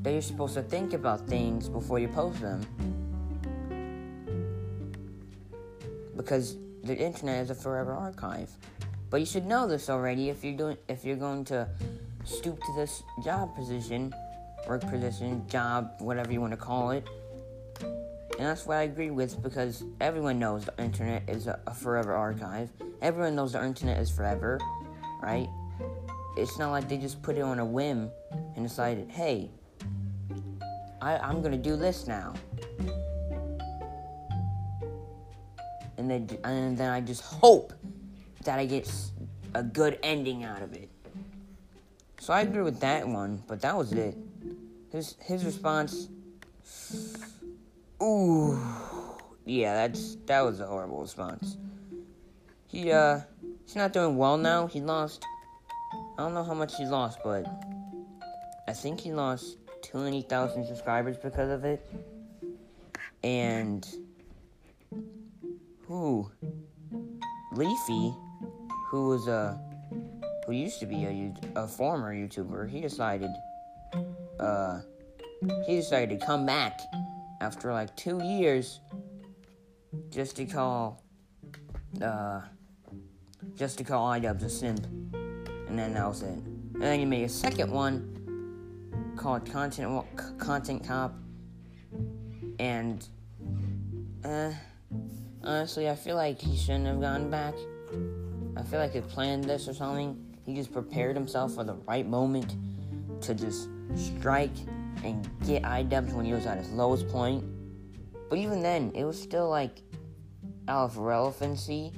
that 0.03 0.13
you're 0.13 0.23
supposed 0.23 0.55
to 0.55 0.63
think 0.63 0.93
about 0.93 1.27
things 1.27 1.69
before 1.69 1.99
you 1.99 2.09
post 2.09 2.41
them. 2.41 2.61
Because 6.17 6.57
the 6.83 6.97
internet 6.97 7.45
is 7.45 7.51
a 7.51 7.55
forever 7.55 7.93
archive. 7.93 8.51
But 9.09 9.21
you 9.21 9.27
should 9.27 9.47
know 9.47 9.67
this 9.67 9.89
already 9.89 10.29
if 10.29 10.45
you're 10.45 10.57
doing 10.57 10.77
if 10.89 11.05
you're 11.05 11.17
going 11.17 11.45
to 11.47 11.69
stoop 12.25 12.59
to 12.59 12.73
this 12.77 13.03
job 13.25 13.55
position, 13.55 14.13
work 14.69 14.83
position, 14.83 15.47
job, 15.49 15.93
whatever 15.99 16.33
you 16.33 16.41
want 16.41 16.53
to 16.53 16.57
call 16.59 16.91
it. 16.91 17.07
And 18.39 18.47
that's 18.49 18.67
what 18.67 18.79
I 18.79 18.83
agree 18.83 19.11
with 19.11 19.41
because 19.43 19.85
everyone 20.01 20.39
knows 20.39 20.65
the 20.65 20.83
internet 20.83 21.23
is 21.29 21.47
a, 21.47 21.61
a 21.67 21.75
forever 21.75 22.13
archive. 22.13 22.69
Everyone 23.01 23.37
knows 23.37 23.53
the 23.53 23.65
internet 23.65 23.99
is 23.99 24.11
forever, 24.11 24.59
right? 25.23 25.49
It's 26.37 26.59
not 26.59 26.73
like 26.73 26.89
they 26.89 26.97
just 26.97 27.23
put 27.23 27.37
it 27.37 27.43
on 27.43 27.61
a 27.61 27.65
whim 27.65 28.11
and 28.57 28.67
decided, 28.67 29.09
hey, 29.09 29.51
I, 31.01 31.17
I'm 31.19 31.43
gonna 31.43 31.57
do 31.57 31.77
this 31.77 32.09
now. 32.09 32.35
And 35.97 36.11
then, 36.11 36.29
and 36.43 36.77
then 36.77 36.91
I 36.91 37.01
just 37.01 37.23
hope 37.23 37.73
that 38.43 38.59
I 38.59 38.67
get 38.67 38.93
a 39.55 39.63
good 39.63 39.99
ending 40.03 40.43
out 40.43 40.61
of 40.61 40.73
it. 40.73 40.91
So 42.19 42.33
I 42.33 42.41
agree 42.41 42.63
with 42.63 42.81
that 42.81 43.07
one, 43.07 43.43
but 43.47 43.61
that 43.61 43.77
was 43.77 43.93
it. 43.93 44.17
His 44.91 45.17
his 45.21 45.45
response. 45.45 46.09
Ooh, 48.05 48.59
yeah, 49.47 49.75
that's 49.75 50.17
that 50.27 50.43
was 50.43 50.61
a 50.61 50.67
horrible 50.67 51.01
response. 51.01 51.57
He 52.67 52.93
uh, 52.93 53.21
he's 53.65 53.77
not 53.77 53.95
doing 53.95 54.19
well 54.19 54.37
now. 54.37 54.67
He 54.67 54.83
lost. 54.83 55.25
I 56.19 56.23
don't 56.23 56.35
know 56.35 56.45
how 56.45 56.53
much 56.53 56.77
he 56.77 56.85
lost, 56.85 57.21
but 57.25 57.47
I 58.69 58.75
think 58.75 59.01
he 59.01 59.13
lost 59.13 59.57
20,000 59.91 60.67
subscribers 60.67 61.17
because 61.17 61.51
of 61.51 61.65
it. 61.65 61.85
And 63.23 63.89
who? 65.87 66.31
Leafy, 67.53 68.15
who 68.89 69.09
was 69.09 69.29
a 69.29 69.59
who 70.45 70.53
used 70.53 70.79
to 70.81 70.87
be 70.87 71.05
a, 71.05 71.35
a 71.57 71.67
former 71.67 72.15
YouTuber, 72.15 72.69
he 72.69 72.83
decided 72.83 73.31
uh 74.39 74.81
he 75.67 75.77
decided 75.77 76.21
to 76.21 76.27
come 76.27 76.45
back 76.45 76.79
after 77.45 77.73
like 77.73 77.95
2 77.97 78.23
years 78.23 78.81
just 80.11 80.37
to 80.37 80.45
call 80.45 81.03
uh 82.03 82.41
just 83.55 83.79
to 83.79 83.85
call 83.85 84.09
iDubbbz 84.09 84.43
a 84.43 84.51
simp. 84.51 84.87
And 85.69 85.79
then 85.79 85.95
that 85.95 86.09
was 86.09 86.23
it. 86.23 86.39
And 86.75 86.83
then 86.83 86.99
he 86.99 87.05
made 87.05 87.25
a 87.25 87.29
second 87.29 87.71
one 87.71 88.15
called 89.17 89.51
Content 89.51 90.05
Content 90.39 90.87
Cop, 90.87 91.15
and 92.59 93.07
uh, 94.25 94.53
honestly, 95.43 95.89
I 95.89 95.95
feel 95.95 96.17
like 96.17 96.41
he 96.41 96.57
shouldn't 96.57 96.87
have 96.87 97.01
gone 97.01 97.31
back. 97.31 97.55
I 98.57 98.63
feel 98.63 98.81
like 98.81 98.93
he 98.93 99.01
planned 99.01 99.45
this 99.45 99.69
or 99.69 99.75
something. 99.75 100.37
He 100.45 100.55
just 100.55 100.73
prepared 100.73 101.17
himself 101.17 101.55
for 101.55 101.65
the 101.65 101.75
right 101.75 102.07
moment 102.07 102.57
to 103.23 103.35
just 103.35 103.69
strike 103.95 104.57
and 105.05 105.29
get 105.47 105.63
iDubbbz 105.63 106.13
when 106.13 106.25
he 106.25 106.33
was 106.33 106.47
at 106.47 106.59
his 106.59 106.71
lowest 106.71 107.09
point. 107.09 107.45
But 108.31 108.39
even 108.39 108.63
then, 108.63 108.91
it 108.95 109.05
was 109.05 109.21
still 109.21 109.49
like 109.49 109.83
out 110.69 110.85
of 110.85 110.99
relevancy. 110.99 111.93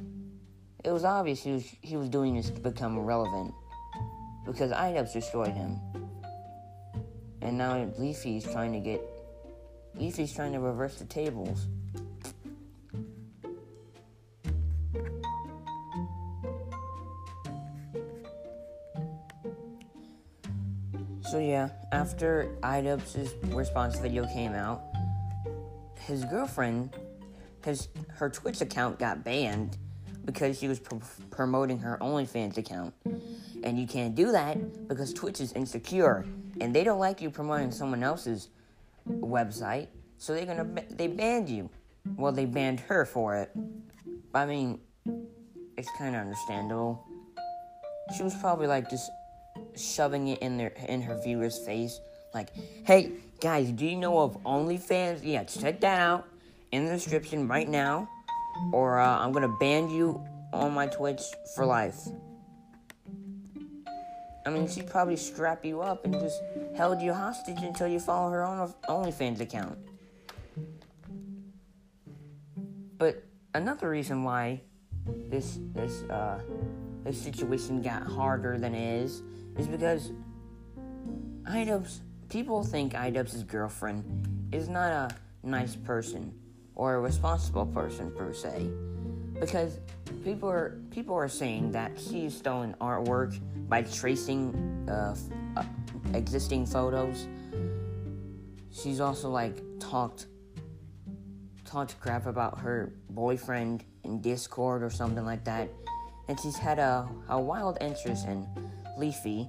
It 0.85 0.91
was 0.91 1.05
obvious 1.05 1.43
he 1.43 1.53
was 1.53 1.65
he 1.81 1.97
was 1.97 2.09
doing 2.09 2.37
this 2.37 2.51
to 2.51 2.61
become 2.61 2.99
relevant 2.99 3.55
because 4.45 4.71
iDubbbz 4.71 5.13
destroyed 5.13 5.53
him. 5.53 5.79
And 7.43 7.59
now 7.59 7.89
Leafy 7.99 8.39
is 8.39 8.45
trying 8.45 8.73
to 8.73 8.81
get 8.81 9.01
Leafy's 9.95 10.35
trying 10.35 10.53
to 10.53 10.61
reverse 10.61 10.97
the 10.97 11.05
tables. 11.05 11.67
So 21.31 21.41
yeah, 21.41 21.71
after 21.91 22.57
iDubbbz's 22.63 23.35
response 23.53 23.99
video 23.99 24.27
came 24.29 24.53
out, 24.53 24.83
his 25.99 26.25
girlfriend, 26.25 26.95
his 27.65 27.89
her 28.11 28.31
Twitch 28.31 28.61
account 28.61 29.01
got 29.01 29.25
banned 29.25 29.77
because 30.25 30.57
she 30.57 30.69
was 30.69 30.79
pr- 30.79 30.97
promoting 31.31 31.81
her 31.81 31.99
OnlyFans 32.01 32.59
account, 32.59 32.95
and 33.65 33.77
you 33.77 33.89
can't 33.89 34.15
do 34.15 34.31
that 34.31 34.87
because 34.87 35.13
Twitch 35.13 35.41
is 35.41 35.53
insecure 35.55 36.25
and 36.61 36.73
they 36.73 36.85
don't 36.85 37.01
like 37.01 37.21
you 37.21 37.29
promoting 37.29 37.73
someone 37.73 38.05
else's 38.05 38.49
website, 39.09 39.89
so 40.19 40.33
they're 40.33 40.47
gonna 40.47 40.69
they 40.91 41.09
banned 41.09 41.49
you. 41.49 41.69
Well, 42.17 42.31
they 42.31 42.45
banned 42.45 42.79
her 42.81 43.05
for 43.05 43.35
it. 43.35 43.51
I 44.33 44.47
mean, 44.47 44.79
it's 45.77 45.91
kind 45.99 46.15
of 46.15 46.21
understandable. 46.21 47.05
She 48.17 48.23
was 48.23 48.35
probably 48.37 48.69
like 48.69 48.89
just 48.89 49.11
shoving 49.77 50.29
it 50.29 50.41
in 50.41 50.57
their 50.57 50.73
in 50.89 51.03
her 51.03 51.21
viewers' 51.23 51.59
face, 51.59 52.01
like, 52.35 52.51
"Hey 52.85 53.13
guys, 53.41 53.71
do 53.73 53.87
you 53.87 53.97
know 53.97 54.19
of 54.19 54.43
OnlyFans? 54.45 55.21
Yeah, 55.23 55.45
check 55.45 55.81
that 55.81 56.01
out 56.01 56.27
in 56.73 56.87
the 56.87 56.93
description 56.93 57.49
right 57.49 57.69
now, 57.69 58.09
or 58.73 58.99
uh, 58.99 59.19
I'm 59.19 59.33
gonna 59.33 59.57
ban 59.61 59.91
you 59.91 60.23
on 60.53 60.73
my 60.73 60.87
Twitch 60.87 61.23
for 61.55 61.65
life." 61.65 62.09
I 64.47 64.51
mean, 64.51 64.69
she'd 64.69 64.87
probably 64.87 65.17
strap 65.17 65.65
you 65.65 65.81
up 65.81 66.05
and 66.05 66.15
just 66.15 66.41
held 66.77 67.03
you 67.03 67.13
hostage 67.13 67.63
until 67.63 67.89
you 67.89 67.99
follow 67.99 68.31
her 68.31 68.45
on 68.45 68.73
OnlyFans 68.89 69.41
account. 69.41 69.77
But 72.97 73.25
another 73.55 73.91
reason 73.91 74.23
why 74.23 74.63
this 75.29 75.59
this 75.75 76.03
uh, 76.05 76.41
this 77.03 77.21
situation 77.21 77.83
got 77.83 78.05
harder 78.05 78.57
than 78.57 78.75
it 78.75 79.03
is 79.03 79.23
is 79.59 79.67
because 79.67 80.13
iDubbbz 81.45 82.01
people 82.29 82.63
think 82.63 82.93
iDubbbz's 82.93 83.43
girlfriend 83.45 84.49
is 84.53 84.69
not 84.69 84.91
a 84.91 85.11
nice 85.43 85.77
person 85.77 86.35
or 86.75 86.95
a 86.95 87.01
responsible 87.01 87.67
person 87.67 88.11
per 88.11 88.33
se 88.33 88.69
because 89.41 89.79
people 90.25 90.49
are 90.49 90.79
people 90.91 91.15
are 91.15 91.29
saying 91.29 91.73
that 91.73 91.93
she's 91.99 92.37
stolen 92.37 92.75
artwork 92.81 93.39
by 93.69 93.83
tracing 93.83 94.55
uh, 94.89 95.17
uh, 95.57 95.65
existing 96.15 96.67
photos. 96.67 97.27
She's 98.71 99.01
also 99.01 99.31
like 99.31 99.63
talked 99.81 100.27
talked 101.65 101.99
crap 102.01 102.27
about 102.27 102.59
her 102.61 102.93
boyfriend 103.11 103.85
in 104.05 104.21
Discord 104.21 104.83
or 104.83 104.91
something 104.91 105.25
like 105.25 105.45
that, 105.45 105.69
and 106.29 106.39
she's 106.41 106.57
had 106.57 106.79
a 106.79 107.09
a 107.29 107.41
wild 107.41 107.79
interest 107.81 108.27
in 108.27 108.47
Leafy, 108.97 109.49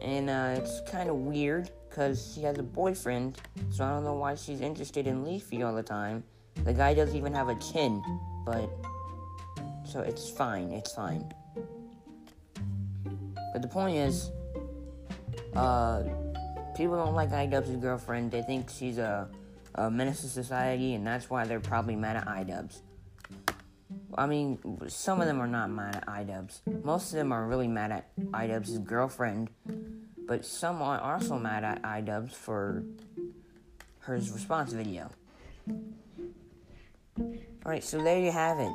and 0.00 0.30
uh, 0.30 0.54
it's 0.56 0.80
kind 0.88 1.10
of 1.10 1.16
weird 1.16 1.70
because 1.88 2.32
she 2.34 2.42
has 2.42 2.58
a 2.58 2.62
boyfriend, 2.62 3.38
so 3.70 3.84
I 3.84 3.90
don't 3.90 4.04
know 4.04 4.14
why 4.14 4.34
she's 4.34 4.60
interested 4.60 5.06
in 5.06 5.24
Leafy 5.24 5.62
all 5.62 5.74
the 5.74 5.82
time. 5.82 6.22
The 6.64 6.72
guy 6.72 6.94
doesn't 6.94 7.16
even 7.16 7.34
have 7.34 7.48
a 7.48 7.54
chin, 7.56 8.02
but 8.44 8.68
so 9.84 10.00
it's 10.00 10.28
fine. 10.28 10.72
It's 10.72 10.92
fine. 10.92 11.32
But 13.52 13.62
the 13.62 13.68
point 13.68 13.96
is, 13.96 14.30
uh, 15.54 16.02
people 16.76 16.96
don't 16.96 17.14
like 17.14 17.30
iDubbbz's 17.30 17.76
girlfriend. 17.76 18.30
They 18.30 18.42
think 18.42 18.68
she's 18.70 18.98
a, 18.98 19.28
a 19.76 19.90
menace 19.90 20.20
to 20.20 20.28
society, 20.28 20.94
and 20.94 21.06
that's 21.06 21.30
why 21.30 21.46
they're 21.46 21.60
probably 21.60 21.96
mad 21.96 22.16
at 22.16 22.26
iDubbbz. 22.26 22.80
I 24.14 24.26
mean, 24.26 24.58
some 24.88 25.20
of 25.20 25.26
them 25.26 25.40
are 25.40 25.46
not 25.46 25.70
mad 25.70 25.96
at 25.96 26.06
iDubbbz. 26.06 26.84
Most 26.84 27.12
of 27.12 27.18
them 27.18 27.32
are 27.32 27.46
really 27.46 27.68
mad 27.68 27.92
at 27.92 28.16
iDubbbz's 28.16 28.78
girlfriend, 28.78 29.50
but 30.26 30.44
some 30.44 30.82
are 30.82 31.00
also 31.00 31.38
mad 31.38 31.64
at 31.64 31.82
iDubbbz 31.82 32.32
for 32.32 32.82
her 34.00 34.14
response 34.14 34.72
video. 34.72 35.10
Alright, 37.64 37.84
so 37.84 38.02
there 38.02 38.18
you 38.18 38.32
have 38.32 38.58
it. 38.58 38.72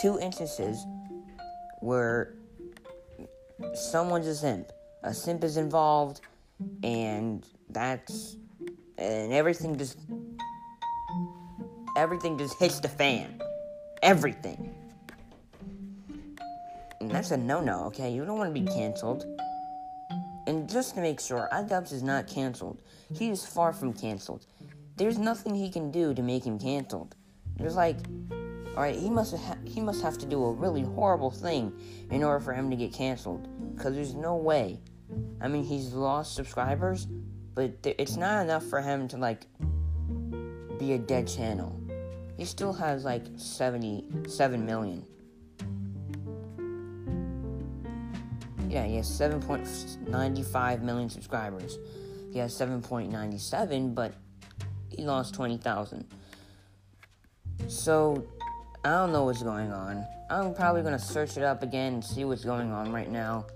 Two 0.00 0.18
instances 0.18 0.84
where 1.80 2.34
someone's 3.74 4.26
a 4.26 4.34
simp. 4.34 4.72
A 5.04 5.14
simp 5.14 5.44
is 5.44 5.56
involved, 5.56 6.20
and 6.82 7.46
that's 7.70 8.36
and 8.96 9.32
everything 9.32 9.78
just 9.78 9.98
everything 11.96 12.36
just 12.38 12.58
hits 12.58 12.80
the 12.80 12.88
fan. 12.88 13.40
Everything. 14.02 14.74
And 17.00 17.10
that's 17.10 17.30
a 17.30 17.36
no-no. 17.36 17.84
Okay, 17.86 18.12
you 18.12 18.24
don't 18.24 18.38
want 18.38 18.54
to 18.54 18.60
be 18.60 18.66
canceled. 18.66 19.24
And 20.46 20.68
just 20.68 20.94
to 20.94 21.00
make 21.00 21.20
sure, 21.20 21.48
iDubbbz 21.52 21.92
is 21.92 22.02
not 22.02 22.26
canceled. 22.26 22.82
He 23.14 23.30
is 23.30 23.44
far 23.44 23.72
from 23.72 23.92
canceled. 23.92 24.46
There's 24.96 25.18
nothing 25.18 25.54
he 25.54 25.70
can 25.70 25.90
do 25.90 26.14
to 26.14 26.22
make 26.22 26.44
him 26.44 26.58
canceled. 26.58 27.14
There's 27.56 27.76
like 27.76 27.98
all 28.78 28.84
right, 28.84 28.94
he 28.94 29.10
must 29.10 29.36
ha- 29.36 29.56
he 29.64 29.80
must 29.80 30.02
have 30.02 30.18
to 30.18 30.26
do 30.26 30.44
a 30.44 30.52
really 30.52 30.82
horrible 30.82 31.32
thing 31.32 31.72
in 32.12 32.22
order 32.22 32.38
for 32.38 32.52
him 32.52 32.70
to 32.70 32.76
get 32.76 32.92
canceled. 32.92 33.48
Cause 33.76 33.92
there's 33.92 34.14
no 34.14 34.36
way. 34.36 34.78
I 35.40 35.48
mean, 35.48 35.64
he's 35.64 35.92
lost 35.92 36.36
subscribers, 36.36 37.08
but 37.54 37.82
th- 37.82 37.96
it's 37.98 38.16
not 38.16 38.44
enough 38.44 38.64
for 38.64 38.80
him 38.80 39.08
to 39.08 39.16
like 39.16 39.46
be 40.78 40.92
a 40.92 40.98
dead 40.98 41.26
channel. 41.26 41.76
He 42.38 42.44
still 42.44 42.72
has 42.72 43.04
like 43.04 43.24
77 43.36 44.64
million. 44.64 45.04
Yeah, 48.68 48.84
he 48.84 48.96
has 48.96 49.08
7.95 49.08 50.82
million 50.82 51.10
subscribers. 51.10 51.78
He 52.32 52.38
has 52.38 52.54
7.97, 52.54 53.92
but 53.94 54.14
he 54.88 55.02
lost 55.02 55.34
20,000. 55.34 56.06
So 57.66 58.24
I 58.84 58.90
don't 58.90 59.12
know 59.12 59.24
what's 59.24 59.42
going 59.42 59.72
on. 59.72 60.06
I'm 60.30 60.54
probably 60.54 60.82
gonna 60.82 60.98
search 60.98 61.36
it 61.36 61.42
up 61.42 61.64
again 61.64 61.94
and 61.94 62.04
see 62.04 62.24
what's 62.24 62.44
going 62.44 62.70
on 62.70 62.92
right 62.92 63.10
now. 63.10 63.46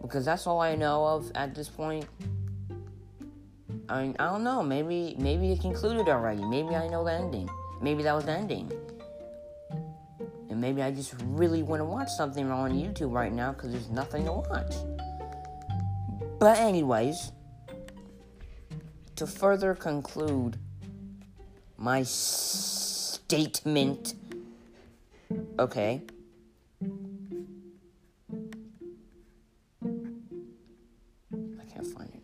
Because 0.00 0.24
that's 0.24 0.46
all 0.46 0.60
I 0.60 0.76
know 0.76 1.04
of 1.04 1.32
at 1.34 1.52
this 1.52 1.68
point. 1.68 2.06
I 3.88 4.02
mean, 4.02 4.16
I 4.20 4.26
don't 4.26 4.44
know. 4.44 4.62
Maybe 4.62 5.16
maybe 5.18 5.50
it 5.50 5.60
concluded 5.60 6.08
already. 6.08 6.44
Maybe 6.44 6.76
I 6.76 6.86
know 6.86 7.02
the 7.02 7.12
ending. 7.12 7.48
Maybe 7.80 8.02
that 8.02 8.14
was 8.14 8.24
the 8.24 8.32
ending. 8.32 8.70
And 10.50 10.60
maybe 10.60 10.82
I 10.82 10.90
just 10.90 11.14
really 11.24 11.62
want 11.62 11.80
to 11.80 11.84
watch 11.84 12.10
something 12.10 12.50
on 12.50 12.72
YouTube 12.72 13.12
right 13.12 13.32
now 13.32 13.52
because 13.52 13.72
there's 13.72 13.90
nothing 13.90 14.24
to 14.24 14.32
watch. 14.32 14.74
But 16.38 16.58
anyways, 16.58 17.32
to 19.16 19.26
further 19.26 19.74
conclude 19.74 20.56
my 21.76 22.02
statement 22.02 24.14
Okay. 25.58 26.02
I 31.42 31.64
can't 31.70 31.86
find 31.86 32.10
it. 32.14 32.22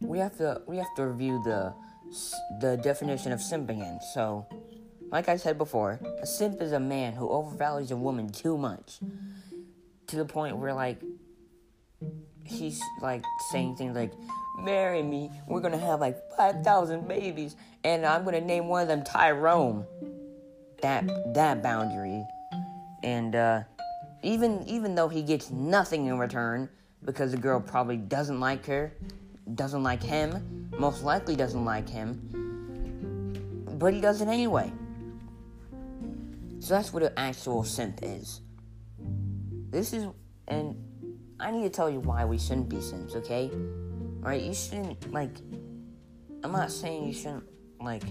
We 0.00 0.18
have 0.18 0.36
to 0.38 0.62
we 0.66 0.76
have 0.76 0.94
to 0.96 1.06
review 1.06 1.40
the 1.44 1.72
the 2.60 2.76
definition 2.76 3.32
of 3.32 3.40
simping 3.40 3.80
again. 3.80 4.00
So, 4.14 4.46
like 5.10 5.28
I 5.28 5.36
said 5.36 5.58
before, 5.58 6.00
a 6.20 6.26
simp 6.26 6.60
is 6.60 6.72
a 6.72 6.80
man 6.80 7.14
who 7.14 7.28
overvalues 7.28 7.90
a 7.90 7.96
woman 7.96 8.30
too 8.30 8.58
much 8.58 8.98
to 10.06 10.16
the 10.16 10.24
point 10.24 10.56
where 10.56 10.74
like 10.74 11.00
he's 12.44 12.80
like 13.02 13.22
saying 13.50 13.76
things 13.76 13.96
like 13.96 14.12
marry 14.58 15.02
me. 15.02 15.30
We're 15.46 15.60
gonna 15.60 15.78
have 15.78 16.00
like 16.00 16.16
5,000 16.36 17.06
babies, 17.06 17.56
and 17.84 18.04
I'm 18.04 18.24
gonna 18.24 18.40
name 18.40 18.68
one 18.68 18.82
of 18.82 18.88
them 18.88 19.04
Tyrone. 19.04 19.86
That 20.80 21.34
that 21.34 21.60
boundary, 21.60 22.24
and 23.02 23.34
uh, 23.34 23.62
even 24.22 24.62
even 24.68 24.94
though 24.94 25.08
he 25.08 25.22
gets 25.22 25.50
nothing 25.50 26.06
in 26.06 26.18
return 26.18 26.68
because 27.04 27.32
the 27.32 27.36
girl 27.36 27.60
probably 27.60 27.96
doesn't 27.96 28.38
like 28.38 28.64
her, 28.66 28.92
doesn't 29.54 29.82
like 29.82 30.02
him, 30.02 30.57
most 30.78 31.02
likely 31.02 31.34
doesn't 31.36 31.64
like 31.64 31.88
him, 31.88 32.20
but 33.78 33.92
he 33.92 34.00
does 34.00 34.20
it 34.20 34.28
anyway. 34.28 34.72
So 36.60 36.74
that's 36.74 36.92
what 36.92 37.02
an 37.02 37.12
actual 37.16 37.64
simp 37.64 38.00
is. 38.02 38.40
This 39.70 39.92
is, 39.92 40.06
and 40.46 40.76
I 41.40 41.50
need 41.50 41.62
to 41.62 41.70
tell 41.70 41.90
you 41.90 42.00
why 42.00 42.24
we 42.24 42.38
shouldn't 42.38 42.68
be 42.68 42.80
simps, 42.80 43.14
okay? 43.16 43.50
Right? 44.20 44.42
You 44.42 44.54
shouldn't 44.54 45.12
like. 45.12 45.36
I'm 46.44 46.52
not 46.52 46.70
saying 46.70 47.06
you 47.06 47.12
shouldn't 47.12 47.44
like 47.80 48.02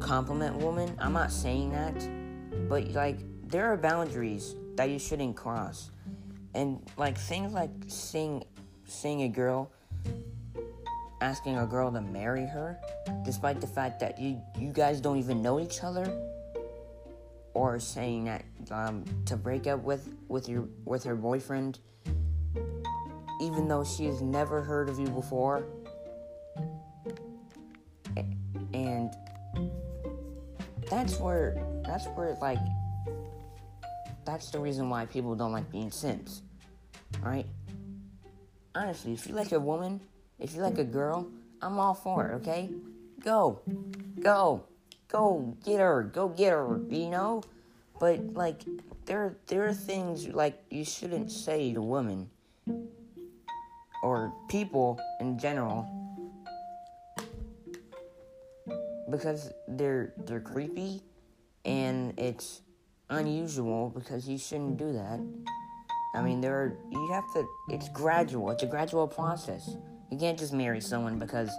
compliment 0.00 0.56
women. 0.56 0.96
I'm 0.98 1.12
not 1.12 1.30
saying 1.30 1.70
that, 1.72 2.68
but 2.68 2.90
like 2.92 3.18
there 3.48 3.72
are 3.72 3.76
boundaries 3.76 4.56
that 4.76 4.90
you 4.90 4.98
shouldn't 4.98 5.36
cross, 5.36 5.90
and 6.54 6.80
like 6.96 7.16
things 7.18 7.52
like 7.52 7.70
saying 7.86 8.44
seeing 8.84 9.22
a 9.22 9.28
girl 9.28 9.72
asking 11.22 11.56
a 11.56 11.66
girl 11.66 11.92
to 11.92 12.00
marry 12.00 12.44
her, 12.46 12.78
despite 13.24 13.60
the 13.60 13.66
fact 13.66 14.00
that 14.00 14.18
you 14.18 14.40
you 14.58 14.72
guys 14.72 15.00
don't 15.00 15.18
even 15.18 15.40
know 15.40 15.60
each 15.60 15.84
other, 15.84 16.04
or 17.54 17.78
saying 17.78 18.24
that 18.24 18.44
um, 18.72 19.04
to 19.24 19.36
break 19.36 19.66
up 19.68 19.82
with 19.84 20.12
with 20.28 20.48
your 20.48 20.68
with 20.84 21.04
her 21.04 21.14
boyfriend, 21.14 21.78
even 23.40 23.68
though 23.68 23.84
she 23.84 24.04
has 24.06 24.20
never 24.20 24.62
heard 24.62 24.88
of 24.88 24.98
you 24.98 25.06
before, 25.06 25.64
and 28.74 29.14
that's 30.90 31.20
where 31.20 31.56
that's 31.86 32.06
where 32.08 32.36
like 32.40 32.58
that's 34.26 34.50
the 34.50 34.58
reason 34.58 34.90
why 34.90 35.06
people 35.06 35.36
don't 35.36 35.52
like 35.52 35.70
being 35.70 35.92
simps, 35.92 36.42
right? 37.22 37.46
Honestly, 38.74 39.12
if 39.12 39.26
you 39.28 39.34
like 39.34 39.52
a 39.52 39.60
woman 39.60 40.00
if 40.42 40.54
you 40.54 40.60
like 40.60 40.78
a 40.78 40.84
girl, 40.84 41.28
I'm 41.62 41.78
all 41.78 41.94
for 41.94 42.28
it, 42.28 42.34
okay? 42.36 42.68
Go. 43.22 43.60
Go. 44.20 44.64
Go 45.08 45.56
get 45.64 45.78
her. 45.78 46.02
Go 46.02 46.28
get 46.28 46.50
her, 46.50 46.80
you 46.88 47.08
know? 47.08 47.42
But 48.00 48.34
like 48.34 48.62
there 49.06 49.36
there 49.46 49.64
are 49.68 49.72
things 49.72 50.26
like 50.28 50.60
you 50.70 50.84
shouldn't 50.84 51.30
say 51.30 51.72
to 51.72 51.80
women 51.80 52.28
or 54.02 54.32
people 54.48 54.98
in 55.20 55.38
general 55.38 55.86
because 59.08 59.52
they're 59.68 60.12
they're 60.24 60.40
creepy 60.40 61.02
and 61.64 62.18
it's 62.18 62.62
unusual 63.10 63.90
because 63.90 64.28
you 64.28 64.38
shouldn't 64.38 64.78
do 64.78 64.92
that. 64.92 65.20
I 66.14 66.22
mean, 66.22 66.40
there 66.40 66.56
are 66.56 66.76
you 66.90 67.08
have 67.12 67.24
to. 67.34 67.46
It's 67.68 67.88
gradual. 67.90 68.50
It's 68.50 68.62
a 68.62 68.66
gradual 68.66 69.06
process. 69.06 69.76
You 70.12 70.18
can't 70.18 70.38
just 70.38 70.52
marry 70.52 70.82
someone 70.82 71.18
because 71.18 71.50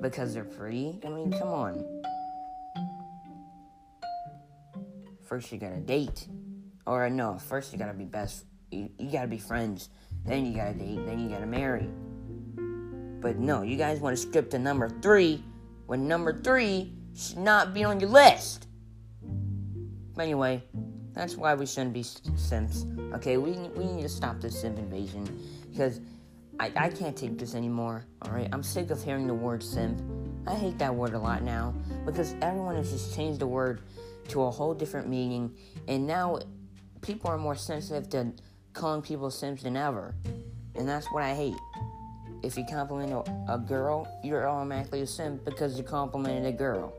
because 0.00 0.34
they're 0.34 0.42
pretty. 0.42 0.98
I 1.06 1.08
mean, 1.08 1.30
come 1.30 1.46
on. 1.46 2.02
First 5.24 5.52
you 5.52 5.58
gotta 5.58 5.78
date. 5.78 6.26
Or 6.84 7.08
no, 7.08 7.38
first 7.38 7.72
you 7.72 7.78
gotta 7.78 7.94
be 7.94 8.06
best 8.06 8.44
you, 8.72 8.90
you 8.98 9.12
gotta 9.12 9.28
be 9.28 9.38
friends. 9.38 9.88
Then 10.26 10.46
you 10.46 10.56
gotta 10.56 10.74
date, 10.74 11.06
then 11.06 11.20
you 11.20 11.28
gotta 11.28 11.46
marry. 11.46 11.88
But 13.20 13.38
no, 13.38 13.62
you 13.62 13.76
guys 13.76 14.00
wanna 14.00 14.16
skip 14.16 14.50
to 14.50 14.58
number 14.58 14.88
three 15.00 15.44
when 15.86 16.08
number 16.08 16.40
three 16.42 16.92
should 17.14 17.38
not 17.38 17.72
be 17.72 17.84
on 17.84 18.00
your 18.00 18.10
list. 18.10 18.66
Anyway, 20.18 20.64
that's 21.12 21.36
why 21.36 21.54
we 21.54 21.66
shouldn't 21.66 21.92
be 21.92 22.02
simps. 22.02 22.84
Okay, 23.14 23.36
we, 23.36 23.52
we 23.76 23.84
need 23.84 24.02
to 24.02 24.08
stop 24.08 24.40
this 24.40 24.60
simp 24.60 24.76
invasion 24.76 25.40
because 25.70 26.00
I, 26.60 26.70
I 26.76 26.88
can't 26.90 27.16
take 27.16 27.38
this 27.38 27.54
anymore, 27.54 28.04
alright? 28.22 28.50
I'm 28.52 28.62
sick 28.62 28.90
of 28.90 29.02
hearing 29.02 29.26
the 29.26 29.32
word 29.32 29.62
simp. 29.62 29.98
I 30.46 30.54
hate 30.54 30.78
that 30.78 30.94
word 30.94 31.14
a 31.14 31.18
lot 31.18 31.42
now 31.42 31.74
because 32.04 32.34
everyone 32.42 32.76
has 32.76 32.92
just 32.92 33.16
changed 33.16 33.40
the 33.40 33.46
word 33.46 33.80
to 34.28 34.42
a 34.42 34.50
whole 34.50 34.74
different 34.74 35.08
meaning, 35.08 35.56
and 35.88 36.06
now 36.06 36.38
people 37.00 37.30
are 37.30 37.38
more 37.38 37.54
sensitive 37.54 38.10
to 38.10 38.34
calling 38.74 39.00
people 39.00 39.30
simps 39.30 39.62
than 39.62 39.74
ever. 39.74 40.14
And 40.74 40.86
that's 40.86 41.06
what 41.12 41.22
I 41.22 41.34
hate. 41.34 41.56
If 42.42 42.58
you 42.58 42.66
compliment 42.70 43.12
a, 43.26 43.54
a 43.54 43.58
girl, 43.58 44.06
you're 44.22 44.46
automatically 44.46 45.00
a 45.00 45.06
simp 45.06 45.46
because 45.46 45.78
you 45.78 45.82
complimented 45.82 46.44
a 46.44 46.52
girl. 46.52 46.92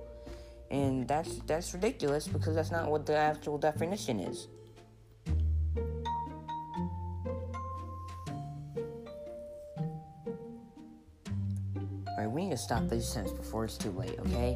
And 0.72 1.08
that's 1.08 1.38
that's 1.46 1.72
ridiculous 1.72 2.28
because 2.28 2.56
that's 2.56 2.72
not 2.72 2.90
what 2.90 3.06
the 3.06 3.16
actual 3.16 3.60
definition 3.60 4.22
is. 4.22 4.48
Alright, 12.22 12.36
we 12.36 12.44
need 12.44 12.52
to 12.52 12.58
stop 12.58 12.88
these 12.88 13.08
simps 13.08 13.32
before 13.32 13.66
it's 13.66 13.80
too 13.80 13.90
late, 13.90 14.20
okay? 14.20 14.56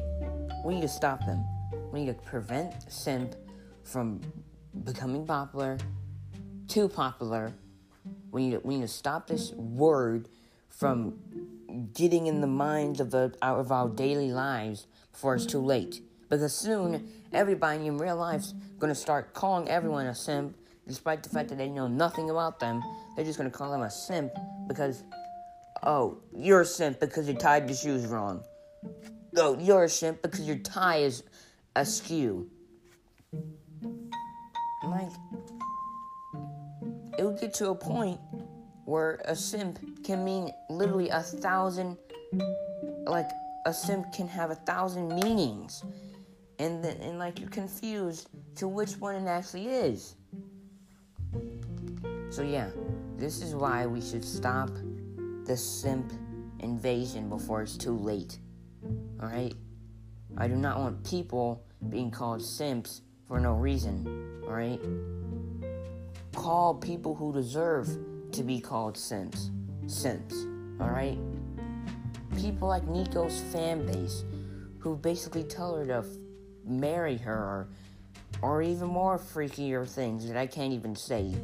We 0.64 0.76
need 0.76 0.82
to 0.82 0.88
stop 0.88 1.26
them. 1.26 1.44
We 1.90 2.04
need 2.04 2.16
to 2.16 2.22
prevent 2.22 2.72
simp 2.92 3.34
from 3.82 4.20
becoming 4.84 5.26
popular, 5.26 5.76
too 6.68 6.88
popular. 6.88 7.52
We 8.30 8.44
need 8.44 8.52
to, 8.52 8.60
we 8.60 8.76
need 8.76 8.82
to 8.82 8.88
stop 8.88 9.26
this 9.26 9.50
word 9.54 10.28
from 10.68 11.18
getting 11.92 12.28
in 12.28 12.40
the 12.40 12.46
minds 12.46 13.00
of, 13.00 13.10
the, 13.10 13.34
of 13.42 13.72
our 13.72 13.88
daily 13.88 14.30
lives 14.30 14.86
before 15.10 15.34
it's 15.34 15.44
too 15.44 15.58
late. 15.58 16.02
Because 16.30 16.54
soon, 16.54 17.10
everybody 17.32 17.88
in 17.88 17.98
real 17.98 18.16
life's 18.16 18.54
gonna 18.78 18.94
start 18.94 19.34
calling 19.34 19.68
everyone 19.68 20.06
a 20.06 20.14
simp, 20.14 20.56
despite 20.86 21.24
the 21.24 21.30
fact 21.30 21.48
that 21.48 21.58
they 21.58 21.68
know 21.68 21.88
nothing 21.88 22.30
about 22.30 22.60
them. 22.60 22.80
They're 23.16 23.24
just 23.24 23.38
gonna 23.38 23.50
call 23.50 23.72
them 23.72 23.82
a 23.82 23.90
simp 23.90 24.30
because 24.68 25.02
Oh, 25.82 26.18
you're 26.34 26.62
a 26.62 26.66
simp 26.66 27.00
because 27.00 27.28
you 27.28 27.34
tied 27.34 27.68
your 27.68 27.76
shoes 27.76 28.06
wrong. 28.06 28.42
Oh, 29.36 29.58
you're 29.58 29.84
a 29.84 29.88
simp 29.88 30.22
because 30.22 30.46
your 30.46 30.58
tie 30.58 30.98
is 30.98 31.22
askew. 31.74 32.48
Like, 34.84 35.10
it 37.18 37.24
would 37.24 37.38
get 37.40 37.52
to 37.54 37.70
a 37.70 37.74
point 37.74 38.20
where 38.84 39.20
a 39.24 39.36
simp 39.36 39.78
can 40.04 40.24
mean 40.24 40.50
literally 40.70 41.08
a 41.08 41.20
thousand, 41.20 41.98
like, 43.04 43.28
a 43.66 43.74
simp 43.74 44.12
can 44.12 44.28
have 44.28 44.50
a 44.50 44.54
thousand 44.54 45.08
meanings. 45.08 45.84
And 46.58 46.82
then, 46.82 46.96
and 47.02 47.18
like, 47.18 47.38
you're 47.38 47.50
confused 47.50 48.28
to 48.56 48.68
which 48.68 48.96
one 48.98 49.14
it 49.14 49.28
actually 49.28 49.66
is. 49.66 50.14
So, 52.30 52.42
yeah, 52.42 52.70
this 53.18 53.42
is 53.42 53.54
why 53.54 53.86
we 53.86 54.00
should 54.00 54.24
stop 54.24 54.70
the 55.46 55.56
simp 55.56 56.12
invasion 56.60 57.28
before 57.28 57.62
it's 57.62 57.76
too 57.76 57.96
late. 57.96 58.38
Alright? 59.22 59.54
I 60.36 60.48
do 60.48 60.56
not 60.56 60.78
want 60.78 61.04
people 61.04 61.64
being 61.88 62.10
called 62.10 62.42
simps 62.42 63.02
for 63.26 63.38
no 63.40 63.54
reason. 63.54 64.42
Alright? 64.44 64.80
Call 66.34 66.74
people 66.74 67.14
who 67.14 67.32
deserve 67.32 67.88
to 68.32 68.42
be 68.42 68.60
called 68.60 68.96
simps. 68.96 69.50
Simps. 69.86 70.34
Alright? 70.80 71.18
People 72.36 72.68
like 72.68 72.86
Nico's 72.86 73.40
fan 73.52 73.86
base 73.86 74.24
who 74.78 74.96
basically 74.96 75.44
tell 75.44 75.76
her 75.76 75.86
to 75.86 75.98
f- 75.98 76.06
marry 76.64 77.16
her 77.16 77.34
or, 77.34 77.68
or 78.42 78.62
even 78.62 78.88
more 78.88 79.18
freakier 79.18 79.88
things 79.88 80.26
that 80.28 80.36
I 80.36 80.46
can't 80.46 80.72
even 80.72 80.94
say 80.94 81.34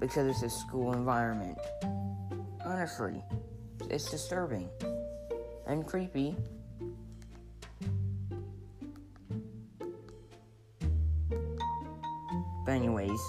because 0.00 0.26
it's 0.26 0.42
a 0.42 0.50
school 0.50 0.92
environment. 0.92 1.58
Honestly, 2.64 3.22
it's 3.90 4.10
disturbing 4.10 4.68
and 5.66 5.86
creepy. 5.86 6.34
But 12.64 12.72
anyways, 12.72 13.20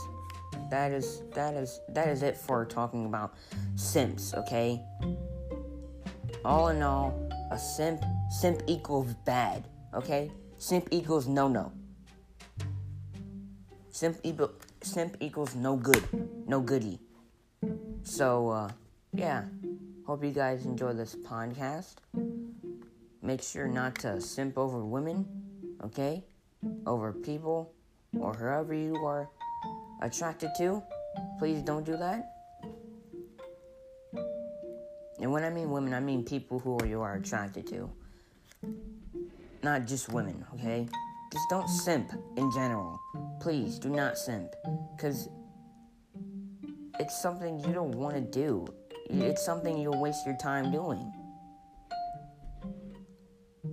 that 0.69 0.91
is 0.91 1.21
that 1.33 1.53
is 1.53 1.81
that 1.89 2.07
is 2.07 2.23
it 2.23 2.37
for 2.37 2.65
talking 2.65 3.05
about 3.05 3.35
simps, 3.75 4.33
okay? 4.33 4.81
All 6.45 6.69
in 6.69 6.81
all, 6.81 7.13
a 7.51 7.59
simp 7.59 8.03
simp 8.29 8.61
equals 8.67 9.13
bad, 9.25 9.67
okay? 9.93 10.31
Simp 10.57 10.87
equals 10.91 11.27
no 11.27 11.49
no. 11.49 11.73
Simp 13.89 14.17
equal 14.23 14.51
simp 14.81 15.17
equals 15.19 15.55
no 15.55 15.75
good, 15.75 16.03
no 16.47 16.61
goody. 16.61 16.99
So 18.03 18.49
uh 18.49 18.69
yeah, 19.17 19.45
hope 20.05 20.23
you 20.23 20.31
guys 20.31 20.65
enjoy 20.65 20.93
this 20.93 21.15
podcast. 21.15 21.95
Make 23.21 23.41
sure 23.41 23.67
not 23.67 23.95
to 23.99 24.19
simp 24.19 24.57
over 24.57 24.83
women, 24.83 25.25
okay? 25.83 26.23
Over 26.85 27.13
people 27.13 27.71
or 28.19 28.33
whoever 28.33 28.73
you 28.73 28.95
are 28.97 29.29
attracted 30.01 30.49
to. 30.57 30.83
Please 31.39 31.61
don't 31.61 31.85
do 31.85 31.95
that. 31.97 32.31
And 35.19 35.31
when 35.31 35.43
I 35.43 35.49
mean 35.49 35.71
women, 35.71 35.93
I 35.93 36.01
mean 36.01 36.23
people 36.23 36.59
who 36.59 36.77
you 36.85 37.01
are 37.01 37.15
attracted 37.15 37.67
to. 37.67 37.89
Not 39.63 39.85
just 39.85 40.09
women, 40.09 40.45
okay? 40.53 40.87
Just 41.31 41.49
don't 41.49 41.69
simp 41.69 42.11
in 42.35 42.51
general. 42.51 42.99
Please 43.39 43.79
do 43.79 43.89
not 43.89 44.17
simp. 44.17 44.53
Because 44.95 45.29
it's 46.99 47.21
something 47.21 47.59
you 47.59 47.73
don't 47.73 47.95
want 47.95 48.15
to 48.15 48.21
do 48.21 48.67
Mm-hmm. 49.09 49.21
it's 49.21 49.45
something 49.45 49.77
you'll 49.77 50.01
waste 50.01 50.25
your 50.25 50.35
time 50.37 50.71
doing. 50.71 51.13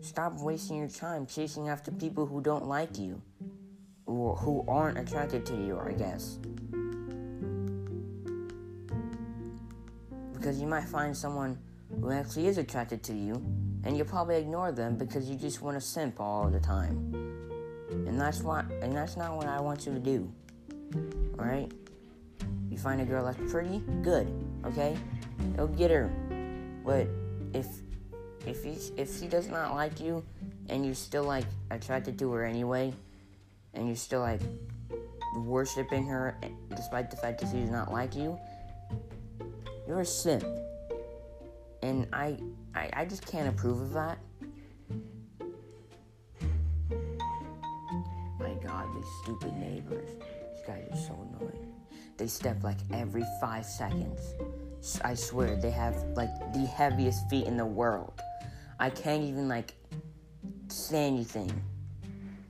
Stop 0.00 0.40
wasting 0.40 0.76
your 0.76 0.88
time 0.88 1.26
chasing 1.26 1.68
after 1.68 1.90
people 1.90 2.26
who 2.26 2.40
don't 2.40 2.66
like 2.66 2.98
you 2.98 3.22
or 4.04 4.36
who 4.36 4.64
aren't 4.68 4.98
attracted 4.98 5.46
to 5.46 5.54
you, 5.54 5.78
I 5.78 5.92
guess. 5.92 6.38
Because 10.34 10.60
you 10.60 10.66
might 10.66 10.84
find 10.84 11.16
someone 11.16 11.58
who 12.00 12.10
actually 12.10 12.46
is 12.46 12.58
attracted 12.58 13.02
to 13.04 13.14
you 13.14 13.34
and 13.84 13.96
you'll 13.96 14.06
probably 14.06 14.36
ignore 14.36 14.72
them 14.72 14.96
because 14.96 15.30
you 15.30 15.36
just 15.36 15.62
want 15.62 15.76
to 15.76 15.80
simp 15.80 16.20
all 16.20 16.50
the 16.50 16.60
time. 16.60 17.14
And 17.90 18.20
that's 18.20 18.42
what 18.42 18.66
and 18.82 18.94
that's 18.94 19.16
not 19.16 19.36
what 19.36 19.46
I 19.46 19.60
want 19.60 19.86
you 19.86 19.94
to 19.94 20.00
do. 20.00 20.32
Alright? 21.38 21.72
You 22.70 22.78
find 22.78 23.00
a 23.00 23.04
girl 23.04 23.24
that's 23.24 23.52
pretty, 23.52 23.82
good, 24.02 24.26
okay? 24.64 24.96
It'll 25.54 25.66
get 25.68 25.90
her. 25.90 26.10
But 26.84 27.06
if 27.54 27.66
if 28.46 28.64
he, 28.64 28.76
if 28.96 29.18
she 29.18 29.28
does 29.28 29.48
not 29.48 29.74
like 29.74 30.00
you 30.00 30.24
and 30.68 30.84
you're 30.84 30.94
still 30.94 31.24
like 31.24 31.44
attracted 31.70 32.18
to 32.18 32.24
do 32.24 32.32
her 32.32 32.44
anyway, 32.44 32.92
and 33.74 33.86
you're 33.86 33.96
still 33.96 34.20
like 34.20 34.40
worshiping 35.36 36.06
her 36.06 36.36
despite 36.70 37.10
the 37.10 37.16
fact 37.16 37.40
that 37.40 37.50
she 37.50 37.60
does 37.60 37.70
not 37.70 37.92
like 37.92 38.14
you, 38.14 38.38
you're 39.86 40.00
a 40.00 40.06
simp. 40.06 40.44
And 41.82 42.06
I 42.12 42.38
I, 42.74 42.90
I 42.92 43.04
just 43.04 43.26
can't 43.26 43.48
approve 43.48 43.80
of 43.80 43.92
that. 43.92 44.18
My 48.38 48.54
god, 48.62 48.86
these 48.96 49.06
stupid 49.22 49.56
neighbors. 49.56 50.10
These 50.54 50.66
guys 50.66 50.84
are 50.90 50.96
so 50.96 51.28
annoying. 51.30 51.72
They 52.16 52.26
step 52.26 52.62
like 52.62 52.78
every 52.92 53.24
five 53.40 53.64
seconds. 53.64 54.34
I 55.04 55.14
swear, 55.14 55.54
they 55.56 55.70
have 55.70 55.94
like 56.16 56.52
the 56.52 56.66
heaviest 56.66 57.28
feet 57.30 57.46
in 57.46 57.56
the 57.56 57.64
world. 57.64 58.20
I 58.80 58.90
can't 58.90 59.22
even 59.22 59.48
like 59.48 59.74
say 60.68 61.06
anything. 61.06 61.52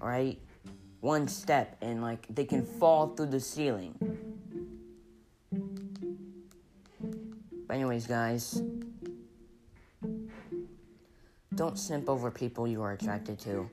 Right? 0.00 0.38
One 1.00 1.28
step 1.28 1.76
and 1.82 2.00
like 2.00 2.26
they 2.30 2.44
can 2.44 2.64
fall 2.64 3.08
through 3.08 3.26
the 3.26 3.40
ceiling. 3.40 3.94
But 7.68 7.74
anyways, 7.74 8.06
guys, 8.06 8.62
don't 11.54 11.78
simp 11.78 12.08
over 12.08 12.30
people 12.30 12.66
you 12.66 12.80
are 12.82 12.92
attracted 12.92 13.38
to. 13.40 13.68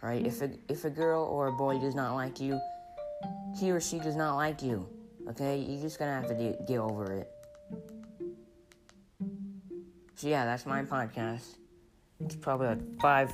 Right? 0.00 0.24
If 0.24 0.40
a 0.40 0.50
if 0.68 0.86
a 0.86 0.90
girl 0.90 1.24
or 1.24 1.48
a 1.48 1.52
boy 1.52 1.78
does 1.78 1.94
not 1.94 2.14
like 2.14 2.40
you, 2.40 2.58
he 3.58 3.70
or 3.70 3.80
she 3.80 3.98
does 3.98 4.16
not 4.16 4.36
like 4.36 4.62
you. 4.62 4.88
Okay? 5.28 5.58
You're 5.58 5.82
just 5.82 5.98
gonna 5.98 6.14
have 6.14 6.28
to 6.28 6.34
de- 6.34 6.64
get 6.66 6.78
over 6.78 7.12
it. 7.12 7.30
So 10.20 10.28
yeah, 10.28 10.44
that's 10.44 10.66
my 10.66 10.82
podcast. 10.82 11.46
It's 12.22 12.36
probably 12.36 12.66
like 12.66 13.00
five, 13.00 13.32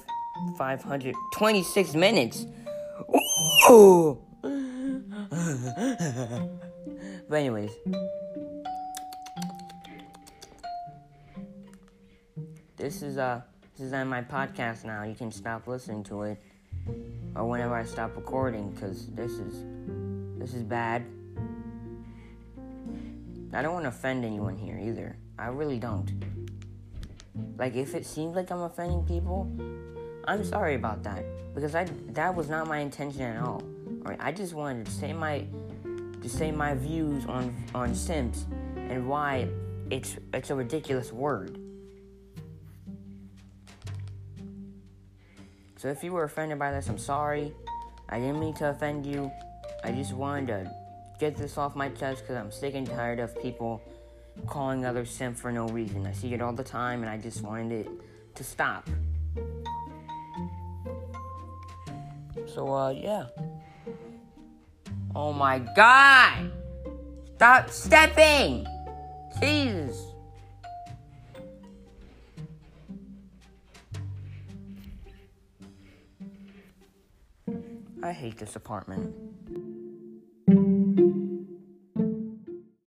five 0.57 0.81
hundred 0.85 1.17
twenty-six 1.33 1.95
minutes. 1.95 2.47
But 7.29 7.35
anyways. 7.35 7.73
This 12.77 13.03
is 13.03 13.19
uh 13.19 13.41
this 13.77 13.89
is 13.89 13.93
on 13.93 14.07
my 14.07 14.23
podcast 14.23 14.85
now. 14.85 15.03
You 15.03 15.17
can 15.17 15.33
stop 15.33 15.67
listening 15.67 16.05
to 16.05 16.23
it, 16.23 16.41
or 17.35 17.49
whenever 17.49 17.75
I 17.75 17.85
stop 17.85 18.15
recording, 18.15 18.71
because 18.71 19.09
this 19.09 19.33
is 19.33 19.65
this 20.39 20.55
is 20.55 20.63
bad. 20.63 21.05
I 23.53 23.61
don't 23.61 23.73
want 23.73 23.87
to 23.87 23.89
offend 23.89 24.25
anyone 24.25 24.57
here 24.57 24.79
either. 24.79 25.17
I 25.37 25.49
really 25.49 25.81
don't. 25.81 26.36
Like 27.59 27.75
if 27.75 27.95
it 27.95 28.05
seems 28.05 28.37
like 28.37 28.51
I'm 28.51 28.63
offending 28.63 29.05
people, 29.05 29.51
I'm 30.25 30.45
sorry 30.45 30.75
about 30.75 31.03
that 31.05 31.25
because 31.55 31.75
I 31.75 31.85
that 32.09 32.35
was 32.35 32.49
not 32.49 32.67
my 32.67 32.79
intention 32.79 33.23
at 33.23 33.43
all. 33.43 33.63
Alright, 34.03 34.19
I 34.21 34.33
just 34.33 34.55
wanted 34.55 34.87
to 34.87 34.93
say 34.93 35.13
my 35.13 35.47
to 36.21 36.29
say 36.29 36.51
my 36.51 36.75
views 36.75 37.25
on 37.27 37.55
on 37.75 37.95
Simps 37.95 38.47
and 38.77 39.09
why 39.09 39.49
it's 39.91 40.17
it's 40.35 40.51
a 40.51 40.55
ridiculous 40.55 41.13
word. 41.13 41.59
So 45.79 45.89
if 45.89 46.03
you 46.03 46.13
were 46.13 46.25
offended 46.25 46.59
by 46.59 46.73
this, 46.73 46.89
I'm 46.89 46.99
sorry. 46.99 47.53
I 48.09 48.19
didn't 48.19 48.41
mean 48.41 48.55
to 48.55 48.71
offend 48.71 49.07
you. 49.07 49.31
I 49.85 49.93
just 49.93 50.13
wanted 50.13 50.47
to 50.49 50.73
get 51.19 51.37
this 51.37 51.59
off 51.59 51.77
my 51.77 51.89
chest 51.91 52.23
because 52.23 52.37
I'm 52.37 52.51
sick 52.51 52.75
and 52.75 52.87
tired 52.87 53.21
of 53.21 53.41
people 53.41 53.81
calling 54.47 54.85
others 54.85 55.11
simp 55.11 55.37
for 55.37 55.53
no 55.53 55.67
reason. 55.69 56.07
I 56.07 56.13
see 56.13 56.33
it 56.35 56.41
all 56.41 56.53
the 56.53 56.65
time 56.65 57.03
and 57.03 57.11
I 57.11 57.19
just 57.19 57.43
wanted 57.43 57.87
it 57.87 57.89
to 58.35 58.45
stop. 58.45 58.89
So, 62.55 62.73
uh, 62.73 62.91
yeah. 62.91 63.27
Oh 65.15 65.33
my 65.33 65.59
god! 65.75 66.53
Stop 67.37 67.71
stepping! 67.71 68.67
Jesus! 69.41 70.07
I 78.03 78.13
hate 78.13 78.39
this 78.39 78.57
apartment. 78.57 79.15